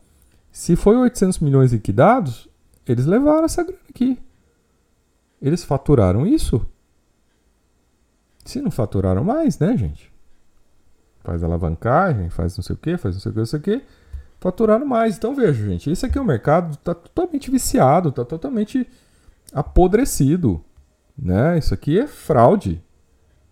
Se 0.51 0.75
foi 0.75 0.95
800 0.97 1.39
milhões 1.39 1.71
liquidados, 1.71 2.49
eles 2.85 3.05
levaram 3.05 3.45
essa 3.45 3.63
grana 3.63 3.79
aqui. 3.89 4.19
Eles 5.41 5.63
faturaram 5.63 6.27
isso. 6.27 6.65
Se 8.45 8.61
não 8.61 8.71
faturaram 8.71 9.23
mais, 9.23 9.57
né, 9.59 9.75
gente? 9.77 10.13
faz 11.23 11.41
alavancagem, 11.43 12.29
faz 12.29 12.57
não 12.57 12.63
sei 12.63 12.75
o 12.75 12.77
que, 12.77 12.97
faz 12.97 13.15
não 13.15 13.21
sei 13.21 13.31
o 13.31 13.33
que, 13.33 13.39
não 13.39 13.45
sei 13.45 13.59
o 13.59 13.63
que, 13.63 13.81
faturaram 14.39 14.85
mais. 14.85 15.17
Então 15.17 15.33
veja, 15.33 15.65
gente, 15.65 15.89
esse 15.89 16.05
aqui 16.05 16.17
é 16.17 16.21
o 16.21 16.25
mercado 16.25 16.73
está 16.73 16.93
totalmente 16.93 17.49
viciado, 17.49 18.09
está 18.09 18.25
totalmente 18.25 18.87
apodrecido, 19.53 20.63
né? 21.17 21.57
Isso 21.57 21.73
aqui 21.73 21.97
é 21.97 22.07
fraude. 22.07 22.83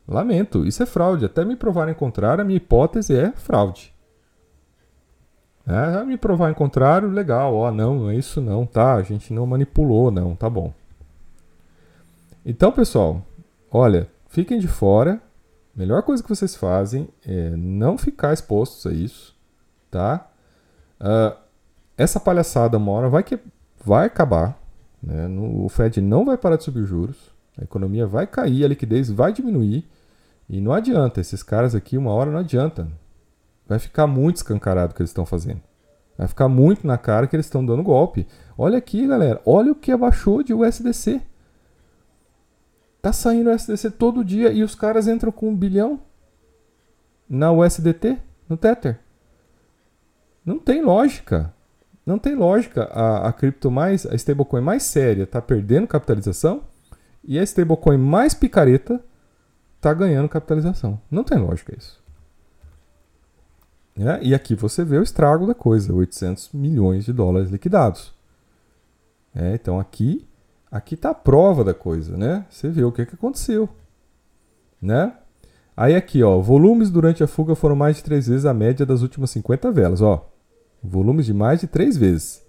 Lamento, 0.07 0.65
isso 0.65 0.83
é 0.83 0.85
fraude. 0.85 1.25
Até 1.25 1.45
me 1.45 1.55
provarem 1.55 1.93
contrário, 1.93 2.41
a 2.41 2.45
minha 2.45 2.57
hipótese 2.57 3.15
é 3.15 3.31
fraude. 3.31 3.93
É, 5.65 6.03
me 6.03 6.17
provar 6.17 6.51
em 6.51 6.55
contrário, 6.55 7.09
legal. 7.09 7.55
Ó, 7.55 7.71
não, 7.71 7.95
não 7.95 8.09
é 8.09 8.15
isso 8.15 8.41
não, 8.41 8.65
tá? 8.65 8.95
A 8.95 9.03
gente 9.03 9.31
não 9.31 9.45
manipulou, 9.45 10.11
não, 10.11 10.35
tá 10.35 10.49
bom. 10.49 10.73
Então, 12.43 12.71
pessoal, 12.71 13.23
olha, 13.71 14.09
fiquem 14.31 14.59
de 14.59 14.67
fora, 14.67 15.21
melhor 15.75 16.01
coisa 16.03 16.23
que 16.23 16.29
vocês 16.29 16.55
fazem 16.55 17.07
é 17.25 17.51
não 17.51 17.97
ficar 17.97 18.33
expostos 18.33 18.85
a 18.87 18.93
isso, 18.93 19.35
tá? 19.91 20.27
Uh, 20.99 21.37
essa 21.97 22.19
palhaçada 22.19 22.77
uma 22.77 22.91
hora 22.91 23.09
vai, 23.09 23.23
que, 23.23 23.37
vai 23.83 24.07
acabar. 24.07 24.57
Né? 25.03 25.27
No, 25.27 25.65
o 25.65 25.69
Fed 25.69 26.01
não 26.01 26.25
vai 26.25 26.37
parar 26.37 26.55
de 26.55 26.63
subir 26.63 26.79
os 26.79 26.89
juros. 26.89 27.31
A 27.57 27.63
economia 27.63 28.07
vai 28.07 28.25
cair, 28.25 28.63
a 28.63 28.67
liquidez 28.69 29.09
vai 29.11 29.33
diminuir. 29.33 29.87
E 30.49 30.61
não 30.61 30.73
adianta, 30.73 31.21
esses 31.21 31.43
caras 31.43 31.75
aqui, 31.75 31.97
uma 31.97 32.11
hora 32.11 32.31
não 32.31 32.39
adianta. 32.39 32.87
Vai 33.67 33.79
ficar 33.79 34.07
muito 34.07 34.37
escancarado 34.37 34.93
o 34.93 34.95
que 34.95 35.01
eles 35.01 35.09
estão 35.09 35.25
fazendo. 35.25 35.61
Vai 36.17 36.27
ficar 36.27 36.47
muito 36.47 36.87
na 36.87 36.97
cara 36.97 37.27
que 37.27 37.35
eles 37.35 37.45
estão 37.45 37.65
dando 37.65 37.83
golpe. 37.83 38.27
Olha 38.57 38.77
aqui, 38.77 39.07
galera. 39.07 39.41
Olha 39.45 39.71
o 39.71 39.75
que 39.75 39.91
abaixou 39.91 40.43
de 40.43 40.53
USDC. 40.53 41.21
Tá 43.01 43.11
saindo 43.11 43.49
SDC 43.49 43.91
todo 43.91 44.23
dia 44.23 44.51
e 44.51 44.63
os 44.63 44.75
caras 44.75 45.07
entram 45.07 45.31
com 45.31 45.49
um 45.49 45.55
bilhão 45.55 45.99
na 47.27 47.51
USDT, 47.51 48.17
no 48.47 48.57
Tether. 48.57 48.99
Não 50.45 50.59
tem 50.59 50.81
lógica. 50.81 51.53
Não 52.05 52.19
tem 52.19 52.35
lógica. 52.35 52.83
A, 52.91 53.29
a 53.29 53.33
cripto 53.33 53.71
mais, 53.71 54.05
a 54.05 54.13
stablecoin 54.15 54.61
mais 54.61 54.83
séria 54.83 55.25
tá 55.25 55.41
perdendo 55.41 55.87
capitalização 55.87 56.63
e 57.23 57.39
a 57.39 57.43
stablecoin 57.43 57.97
mais 57.97 58.33
picareta 58.33 59.03
tá 59.79 59.93
ganhando 59.93 60.29
capitalização. 60.29 60.99
Não 61.09 61.23
tem 61.23 61.39
lógica 61.39 61.75
isso. 61.75 62.01
É, 63.97 64.23
e 64.23 64.33
aqui 64.33 64.55
você 64.55 64.83
vê 64.83 64.97
o 64.97 65.03
estrago 65.03 65.45
da 65.45 65.53
coisa, 65.53 65.93
800 65.93 66.51
milhões 66.53 67.05
de 67.05 67.13
dólares 67.13 67.49
liquidados. 67.49 68.13
É, 69.33 69.53
então 69.53 69.79
aqui 69.79 70.27
Aqui 70.71 70.95
está 70.95 71.09
a 71.09 71.13
prova 71.13 71.63
da 71.65 71.73
coisa, 71.73 72.15
né? 72.15 72.45
Você 72.49 72.69
vê 72.69 72.83
o 72.83 72.91
que, 72.91 73.05
que 73.05 73.15
aconteceu, 73.15 73.67
né? 74.81 75.13
Aí 75.75 75.95
aqui, 75.95 76.23
ó, 76.23 76.39
volumes 76.39 76.89
durante 76.89 77.23
a 77.23 77.27
fuga 77.27 77.55
foram 77.55 77.75
mais 77.75 77.97
de 77.97 78.03
três 78.03 78.27
vezes 78.27 78.45
a 78.45 78.53
média 78.53 78.85
das 78.85 79.01
últimas 79.01 79.31
50 79.31 79.69
velas, 79.71 80.01
ó. 80.01 80.31
Volumes 80.81 81.25
de 81.25 81.33
mais 81.33 81.59
de 81.59 81.67
três 81.67 81.97
vezes. 81.97 82.41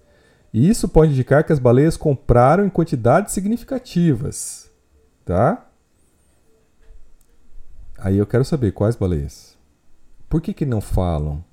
E 0.53 0.69
isso 0.69 0.89
pode 0.89 1.13
indicar 1.13 1.43
que 1.43 1.53
as 1.53 1.59
baleias 1.59 1.97
compraram 1.97 2.65
em 2.65 2.71
quantidades 2.71 3.33
significativas, 3.33 4.71
tá? 5.25 5.67
Aí 7.99 8.19
eu 8.19 8.27
quero 8.27 8.45
saber 8.45 8.73
quais 8.73 8.95
baleias. 8.95 9.57
Por 10.29 10.41
que, 10.41 10.53
que 10.53 10.67
não 10.67 10.81
falam? 10.81 11.45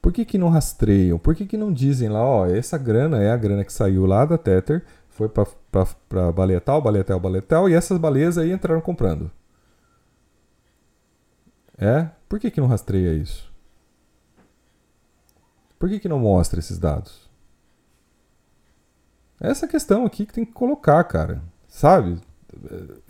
Por 0.00 0.12
que, 0.12 0.24
que 0.24 0.38
não 0.38 0.48
rastreiam? 0.48 1.18
Por 1.18 1.34
que, 1.34 1.46
que 1.46 1.56
não 1.56 1.72
dizem 1.72 2.08
lá, 2.08 2.24
ó, 2.24 2.46
essa 2.46 2.78
grana 2.78 3.22
é 3.22 3.30
a 3.30 3.36
grana 3.36 3.64
que 3.64 3.72
saiu 3.72 4.06
lá 4.06 4.24
da 4.24 4.38
Tether 4.38 4.84
foi 5.18 5.28
para 5.28 6.30
baleia 6.30 6.60
tal, 6.60 6.80
baleia 6.80 7.02
tal, 7.02 7.18
baleia 7.18 7.42
tal, 7.42 7.68
e 7.68 7.74
essas 7.74 7.98
baleias 7.98 8.38
aí 8.38 8.52
entraram 8.52 8.80
comprando. 8.80 9.28
É? 11.76 12.08
Por 12.28 12.38
que, 12.38 12.52
que 12.52 12.60
não 12.60 12.68
rastreia 12.68 13.12
isso? 13.14 13.52
Por 15.76 15.88
que, 15.88 15.98
que 15.98 16.08
não 16.08 16.20
mostra 16.20 16.60
esses 16.60 16.78
dados? 16.78 17.28
Essa 19.40 19.66
questão 19.66 20.06
aqui 20.06 20.24
que 20.24 20.32
tem 20.32 20.44
que 20.44 20.52
colocar, 20.52 21.02
cara. 21.02 21.42
Sabe? 21.66 22.20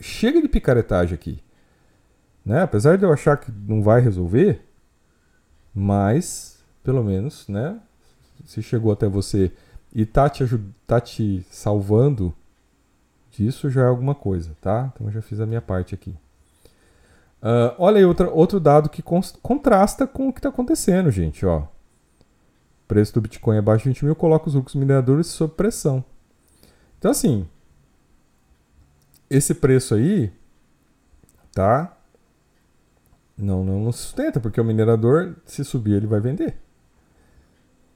Chega 0.00 0.40
de 0.40 0.48
picaretagem 0.48 1.14
aqui. 1.14 1.42
Né? 2.42 2.62
Apesar 2.62 2.96
de 2.96 3.04
eu 3.04 3.12
achar 3.12 3.36
que 3.36 3.52
não 3.52 3.82
vai 3.82 4.00
resolver, 4.00 4.66
mas, 5.74 6.64
pelo 6.82 7.04
menos, 7.04 7.46
né? 7.48 7.78
Se 8.46 8.62
chegou 8.62 8.92
até 8.92 9.06
você 9.06 9.52
e 9.92 10.04
tá 10.04 10.28
te, 10.28 10.44
tá 10.86 11.00
te 11.00 11.44
salvando 11.50 12.34
disso 13.30 13.70
já 13.70 13.82
é 13.82 13.86
alguma 13.86 14.14
coisa, 14.14 14.56
tá? 14.60 14.90
Então 14.92 15.06
eu 15.06 15.12
já 15.12 15.22
fiz 15.22 15.40
a 15.40 15.46
minha 15.46 15.62
parte 15.62 15.94
aqui. 15.94 16.10
Uh, 17.40 17.70
olha 17.78 17.98
aí 17.98 18.04
outra, 18.04 18.28
outro 18.30 18.58
dado 18.58 18.88
que 18.88 19.02
contrasta 19.02 20.06
com 20.06 20.28
o 20.28 20.32
que 20.32 20.40
está 20.40 20.48
acontecendo, 20.48 21.10
gente. 21.10 21.46
Ó. 21.46 21.64
preço 22.86 23.14
do 23.14 23.20
Bitcoin 23.20 23.58
abaixo 23.58 23.84
de 23.84 23.90
20 23.90 24.04
mil 24.06 24.16
coloca 24.16 24.48
os 24.48 24.54
lucros 24.54 24.74
mineradores 24.74 25.28
sob 25.28 25.54
pressão. 25.54 26.04
Então, 26.98 27.12
assim, 27.12 27.46
esse 29.30 29.54
preço 29.54 29.94
aí, 29.94 30.32
tá? 31.52 31.96
Não, 33.36 33.64
não, 33.64 33.84
não 33.84 33.92
sustenta, 33.92 34.40
porque 34.40 34.60
o 34.60 34.64
minerador, 34.64 35.36
se 35.46 35.64
subir, 35.64 35.94
ele 35.94 36.08
vai 36.08 36.18
vender 36.18 36.56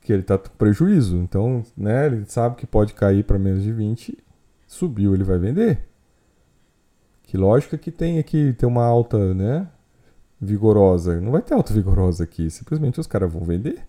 que 0.02 0.12
ele 0.12 0.22
está 0.22 0.36
com 0.36 0.50
prejuízo. 0.56 1.16
Então, 1.16 1.64
né, 1.76 2.06
ele 2.06 2.24
sabe 2.26 2.56
que 2.56 2.66
pode 2.66 2.92
cair 2.94 3.24
para 3.24 3.38
menos 3.38 3.62
de 3.62 3.72
20, 3.72 4.18
subiu, 4.66 5.14
ele 5.14 5.24
vai 5.24 5.38
vender. 5.38 5.88
Que 7.22 7.36
lógica 7.36 7.78
que 7.78 7.90
tem 7.90 8.18
aqui, 8.18 8.52
tem 8.52 8.68
uma 8.68 8.84
alta, 8.84 9.32
né, 9.32 9.68
vigorosa. 10.40 11.20
Não 11.20 11.32
vai 11.32 11.40
ter 11.40 11.54
alta 11.54 11.72
vigorosa 11.72 12.24
aqui, 12.24 12.50
simplesmente 12.50 13.00
os 13.00 13.06
caras 13.06 13.32
vão 13.32 13.42
vender. 13.42 13.86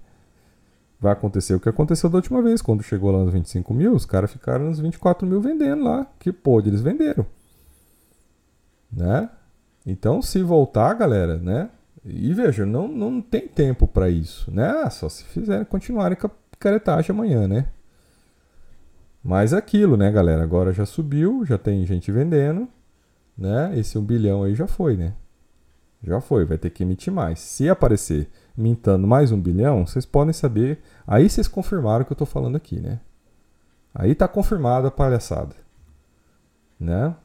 Vai 1.00 1.12
acontecer 1.12 1.54
o 1.54 1.60
que 1.60 1.68
aconteceu 1.68 2.10
da 2.10 2.18
última 2.18 2.42
vez, 2.42 2.62
quando 2.62 2.84
chegou 2.84 3.12
lá 3.12 3.24
nos 3.24 3.34
25 3.34 3.74
mil, 3.74 3.94
os 3.94 4.06
caras 4.06 4.32
ficaram 4.32 4.66
nos 4.66 4.80
24 4.80 5.28
mil 5.28 5.42
vendendo 5.42 5.84
lá, 5.84 6.08
que 6.20 6.32
pôde, 6.32 6.70
eles 6.70 6.82
venderam. 6.82 7.26
Né? 8.92 9.30
Então, 9.86 10.22
se 10.22 10.42
voltar, 10.42 10.94
galera, 10.94 11.38
né, 11.38 11.70
e 12.06 12.34
veja, 12.34 12.66
não, 12.66 12.88
não 12.88 13.22
tem 13.22 13.48
tempo 13.48 13.88
para 13.88 14.10
isso, 14.10 14.52
né? 14.52 14.68
Ah, 14.84 14.90
só 14.90 15.08
se 15.08 15.24
fizerem 15.24 15.64
continuarem 15.64 16.18
com 16.18 16.28
a 16.28 16.32
caretagem 16.60 17.12
amanhã, 17.12 17.48
né? 17.48 17.68
Mas 19.24 19.54
é 19.54 19.58
aquilo, 19.58 19.96
né, 19.96 20.12
galera? 20.12 20.44
Agora 20.44 20.74
já 20.74 20.86
subiu, 20.86 21.46
já 21.46 21.58
tem 21.58 21.86
gente 21.86 22.12
vendendo, 22.12 22.68
né? 23.38 23.72
Esse 23.80 23.98
um 23.98 24.04
bilhão 24.04 24.44
aí 24.44 24.54
já 24.54 24.68
foi, 24.68 24.98
né? 24.98 25.14
Já 26.04 26.20
foi, 26.20 26.44
vai 26.44 26.58
ter 26.58 26.70
que 26.70 26.84
emitir 26.84 27.14
mais. 27.14 27.40
Se 27.40 27.70
aparecer 27.70 28.30
mintando 28.58 29.08
mais 29.08 29.32
um 29.32 29.40
bilhão, 29.40 29.88
vocês 29.88 30.06
podem 30.06 30.34
saber. 30.34 30.82
Aí 31.08 31.30
vocês 31.30 31.48
confirmaram 31.48 32.04
o 32.04 32.06
que 32.06 32.12
eu 32.12 32.18
tô 32.18 32.26
falando 32.26 32.58
aqui, 32.58 32.82
né? 32.82 33.00
Aí 33.96 34.14
tá 34.14 34.28
confirmada 34.28 34.90
a 34.90 34.92
palhaçada, 34.92 35.56
né? 36.78 37.16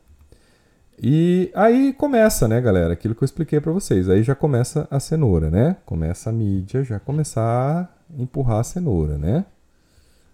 E 1.00 1.52
aí 1.54 1.92
começa, 1.92 2.48
né, 2.48 2.60
galera, 2.60 2.92
aquilo 2.92 3.14
que 3.14 3.22
eu 3.22 3.26
expliquei 3.26 3.60
para 3.60 3.70
vocês. 3.70 4.08
Aí 4.08 4.24
já 4.24 4.34
começa 4.34 4.88
a 4.90 4.98
cenoura, 4.98 5.48
né? 5.48 5.76
Começa 5.86 6.30
a 6.30 6.32
mídia 6.32 6.82
já 6.82 6.98
começar 6.98 7.42
a 7.42 7.88
empurrar 8.20 8.58
a 8.58 8.64
cenoura, 8.64 9.16
né? 9.16 9.44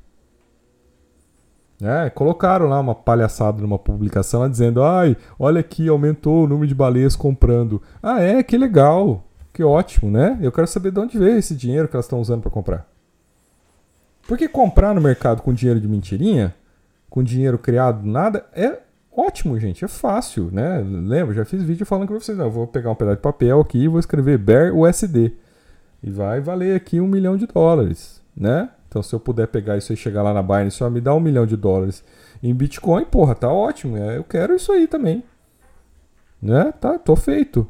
É, 1.81 2.11
colocaram 2.11 2.67
lá 2.67 2.81
uma 2.81 2.93
palhaçada 2.93 3.63
numa 3.63 3.79
publicação 3.79 4.41
lá 4.41 4.49
dizendo: 4.49 4.83
ai, 4.83 5.17
olha 5.39 5.61
aqui, 5.61 5.89
aumentou 5.89 6.43
o 6.43 6.49
número 6.49 6.67
de 6.67 6.75
baleias 6.75 7.15
comprando. 7.15 7.81
Ah, 8.03 8.21
é? 8.21 8.43
Que 8.43 8.59
legal. 8.59 9.23
Que 9.53 9.63
ótimo, 9.63 10.11
né? 10.11 10.37
Eu 10.43 10.51
quero 10.51 10.67
saber 10.67 10.91
de 10.91 10.99
onde 10.99 11.17
veio 11.17 11.39
esse 11.39 11.55
dinheiro 11.55 11.87
que 11.87 11.95
elas 11.95 12.07
estão 12.07 12.21
usando 12.21 12.41
para 12.41 12.51
comprar. 12.51 12.85
Porque 14.27 14.49
comprar 14.49 14.93
no 14.93 15.01
mercado 15.01 15.41
com 15.41 15.55
dinheiro 15.55 15.81
de 15.81 15.87
mentirinha, 15.87 16.53
com 17.09 17.23
dinheiro 17.23 17.59
criado 17.59 18.03
do 18.03 18.09
nada, 18.11 18.45
é 18.53 18.81
Ótimo, 19.17 19.57
gente, 19.61 19.85
é 19.85 19.89
fácil, 19.89 20.51
né? 20.53 20.83
Lembra, 20.85 21.33
já 21.33 21.45
fiz 21.45 21.63
vídeo 21.63 21.87
falando 21.87 22.09
com 22.09 22.19
vocês, 22.19 22.37
não, 22.37 22.51
vou 22.51 22.67
pegar 22.67 22.91
um 22.91 22.97
pedaço 22.97 23.19
de 23.19 23.23
papel 23.23 23.61
aqui 23.61 23.85
e 23.85 23.89
vou 23.89 24.01
escrever 24.01 24.37
Bear 24.37 24.75
USD. 24.75 25.33
E 26.03 26.11
vai 26.11 26.41
valer 26.41 26.75
aqui 26.75 27.01
um 27.01 27.07
milhão 27.07 27.37
de 27.37 27.47
dólares, 27.47 28.21
né? 28.37 28.69
Então 28.89 29.03
se 29.03 29.15
eu 29.15 29.21
puder 29.21 29.49
pegar 29.49 29.77
isso 29.77 29.93
e 29.93 29.97
chegar 29.97 30.23
lá 30.23 30.33
na 30.33 30.43
Binance, 30.43 30.77
só 30.77 30.89
me 30.89 31.01
dá 31.01 31.15
um 31.15 31.21
milhão 31.21 31.47
de 31.47 31.57
dólares 31.57 32.05
em 32.43 32.55
Bitcoin, 32.55 33.05
porra, 33.05 33.35
tá 33.35 33.49
ótimo, 33.53 33.97
é, 33.97 34.17
eu 34.17 34.25
quero 34.25 34.55
isso 34.55 34.73
aí 34.73 34.87
também. 34.87 35.25
Né? 36.41 36.73
Tá, 36.81 36.99
tô 36.99 37.17
feito. 37.17 37.67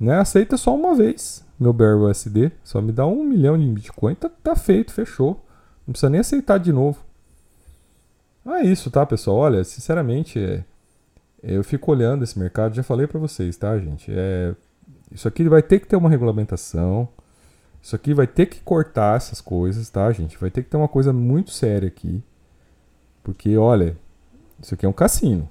Né? 0.00 0.18
Aceita 0.18 0.56
só 0.56 0.74
uma 0.74 0.94
vez 0.94 1.44
meu 1.58 1.72
Bear 1.72 1.96
USD, 1.96 2.52
só 2.62 2.82
me 2.82 2.92
dá 2.92 3.06
um 3.06 3.24
milhão 3.24 3.58
de 3.58 3.66
Bitcoin, 3.66 4.14
tá, 4.14 4.28
tá 4.28 4.54
feito, 4.54 4.92
fechou. 4.92 5.42
Não 5.86 5.92
precisa 5.92 6.10
nem 6.10 6.20
aceitar 6.20 6.58
de 6.58 6.72
novo. 6.72 6.98
É 8.46 8.62
isso, 8.62 8.90
tá, 8.90 9.04
pessoal? 9.06 9.38
Olha, 9.38 9.64
sinceramente, 9.64 10.38
é 10.38 10.64
eu 11.42 11.62
fico 11.62 11.92
olhando 11.92 12.24
esse 12.24 12.38
mercado, 12.38 12.74
já 12.74 12.82
falei 12.82 13.06
para 13.06 13.20
vocês, 13.20 13.56
tá, 13.56 13.78
gente? 13.78 14.10
É, 14.10 14.54
isso 15.12 15.28
aqui 15.28 15.48
vai 15.48 15.62
ter 15.62 15.78
que 15.78 15.86
ter 15.86 15.94
uma 15.94 16.10
regulamentação. 16.10 17.08
Isso 17.86 17.94
aqui 17.94 18.12
vai 18.12 18.26
ter 18.26 18.46
que 18.46 18.58
cortar 18.62 19.16
essas 19.16 19.40
coisas, 19.40 19.88
tá, 19.88 20.10
gente? 20.10 20.36
Vai 20.38 20.50
ter 20.50 20.64
que 20.64 20.68
ter 20.68 20.76
uma 20.76 20.88
coisa 20.88 21.12
muito 21.12 21.52
séria 21.52 21.86
aqui. 21.86 22.20
Porque, 23.22 23.56
olha, 23.56 23.96
isso 24.60 24.74
aqui 24.74 24.84
é 24.84 24.88
um 24.88 24.92
cassino. 24.92 25.48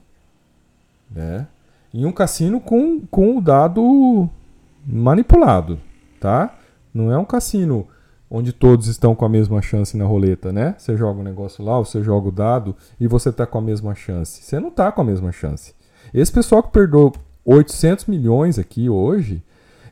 Né? 1.09 1.47
E 1.93 2.05
um 2.05 2.11
cassino 2.11 2.59
com, 2.59 2.99
com 3.09 3.37
o 3.37 3.41
dado 3.41 4.29
manipulado, 4.85 5.79
tá? 6.19 6.53
Não 6.93 7.09
é 7.09 7.17
um 7.17 7.23
cassino 7.23 7.87
onde 8.29 8.51
todos 8.51 8.87
estão 8.87 9.15
com 9.15 9.23
a 9.23 9.29
mesma 9.29 9.61
chance 9.61 9.95
na 9.95 10.03
roleta, 10.03 10.51
né? 10.51 10.75
Você 10.77 10.97
joga 10.97 11.21
um 11.21 11.23
negócio 11.23 11.63
lá, 11.63 11.77
você 11.77 12.03
joga 12.03 12.27
o 12.27 12.33
dado 12.33 12.75
e 12.99 13.07
você 13.07 13.31
tá 13.31 13.45
com 13.45 13.59
a 13.59 13.61
mesma 13.61 13.95
chance. 13.95 14.43
Você 14.43 14.59
não 14.59 14.71
tá 14.71 14.91
com 14.91 14.99
a 14.99 15.05
mesma 15.05 15.31
chance. 15.31 15.73
Esse 16.13 16.33
pessoal 16.33 16.61
que 16.61 16.71
perdeu 16.73 17.13
800 17.45 18.07
milhões 18.07 18.59
aqui 18.59 18.89
hoje, 18.89 19.41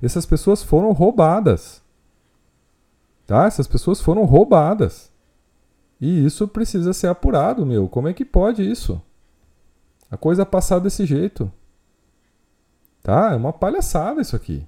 essas 0.02 0.26
pessoas 0.26 0.62
foram 0.62 0.92
roubadas. 0.92 1.83
Tá? 3.34 3.48
Essas 3.48 3.66
pessoas 3.66 4.00
foram 4.00 4.26
roubadas. 4.26 5.12
E 6.00 6.24
isso 6.24 6.48
precisa 6.48 6.94
ser 6.94 7.08
apurado, 7.08 7.66
meu. 7.66 7.90
Como 7.90 8.08
é 8.08 8.14
que 8.14 8.24
pode 8.24 8.62
isso? 8.62 9.02
A 10.12 10.16
coisa 10.16 10.46
passar 10.46 10.78
desse 10.78 11.04
jeito. 11.04 11.52
Tá? 13.02 13.32
É 13.32 13.36
uma 13.36 13.52
palhaçada 13.52 14.22
isso 14.22 14.36
aqui. 14.36 14.68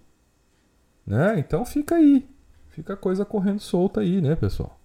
Né? 1.06 1.38
Então 1.38 1.64
fica 1.64 1.94
aí. 1.94 2.28
Fica 2.70 2.96
a 2.96 2.98
coisa 2.98 3.24
correndo 3.24 3.60
solta 3.60 4.02
aí, 4.02 4.20
né, 4.20 4.36
pessoal? 4.36 4.80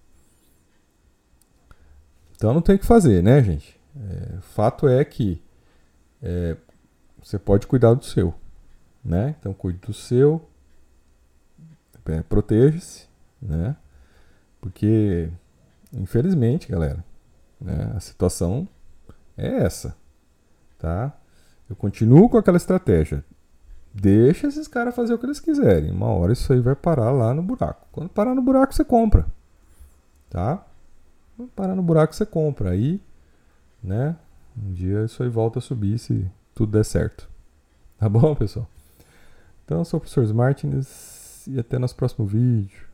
Então 2.35 2.53
não 2.53 2.61
tem 2.61 2.75
o 2.75 2.79
que 2.79 2.85
fazer, 2.85 3.23
né, 3.23 3.41
gente? 3.43 3.81
É, 3.95 4.41
fato 4.41 4.87
é 4.87 5.03
que 5.03 5.41
é, 6.21 6.55
você 7.19 7.39
pode 7.39 7.65
cuidar 7.65 7.95
do 7.95 8.05
seu, 8.05 8.31
né? 9.03 9.35
Então 9.39 9.55
cuide 9.55 9.79
do 9.79 9.91
seu, 9.91 10.47
é, 12.05 12.21
proteja-se, 12.21 13.09
né? 13.41 13.75
Porque, 14.59 15.29
infelizmente, 15.91 16.69
galera, 16.69 17.03
né, 17.59 17.91
a 17.95 17.99
situação 17.99 18.67
é 19.37 19.63
essa, 19.63 19.95
tá? 20.77 21.13
Eu 21.69 21.75
continuo 21.75 22.29
com 22.29 22.37
aquela 22.37 22.57
estratégia. 22.57 23.23
Deixa 23.93 24.47
esses 24.47 24.67
caras 24.67 24.95
fazer 24.95 25.13
o 25.13 25.17
que 25.17 25.25
eles 25.25 25.39
quiserem. 25.39 25.91
Uma 25.91 26.07
hora 26.07 26.33
isso 26.33 26.51
aí 26.53 26.59
vai 26.59 26.75
parar 26.75 27.11
lá 27.11 27.33
no 27.33 27.41
buraco. 27.41 27.87
Quando 27.91 28.09
parar 28.09 28.35
no 28.35 28.41
buraco, 28.41 28.73
você 28.73 28.83
compra. 28.83 29.25
Tá? 30.29 30.65
Quando 31.35 31.49
parar 31.49 31.75
no 31.75 31.81
buraco, 31.81 32.13
você 32.13 32.25
compra. 32.25 32.71
Aí, 32.71 33.01
né? 33.83 34.15
Um 34.57 34.73
dia 34.73 35.05
isso 35.05 35.23
aí 35.23 35.29
volta 35.29 35.59
a 35.59 35.61
subir 35.61 35.97
se 35.97 36.29
tudo 36.53 36.73
der 36.73 36.85
certo. 36.85 37.29
Tá 37.97 38.07
bom, 38.07 38.35
pessoal? 38.35 38.67
Então, 39.65 39.79
eu 39.79 39.85
sou 39.85 39.97
o 39.97 40.01
professor 40.01 40.33
Martins 40.33 41.45
e 41.47 41.59
até 41.59 41.77
nosso 41.77 41.95
próximo 41.95 42.25
vídeo. 42.25 42.90